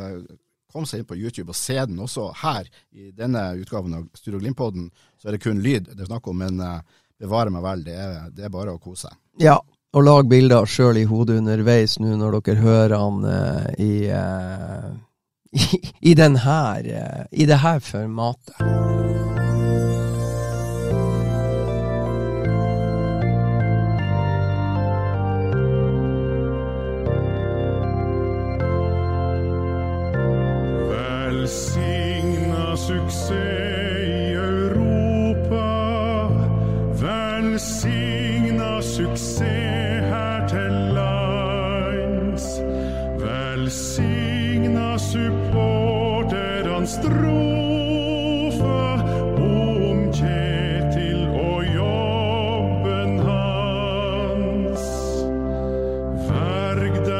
[0.73, 2.69] kom seg inn på YouTube og se den også her.
[2.93, 6.39] I denne utgaven av Studio Glimt-podden så er det kun lyd det er snakk om,
[6.45, 6.81] men eh,
[7.19, 9.19] bevare meg vel, det er, det er bare å kose seg.
[9.43, 9.59] Ja,
[9.97, 14.93] og lag bilder sjøl i hodet underveis nå når dere hører han uh, i, uh,
[15.57, 15.81] i,
[16.12, 19.28] i, den her, uh, i det her formatet.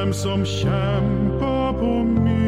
[0.09, 2.48] dem som kjemper på myr.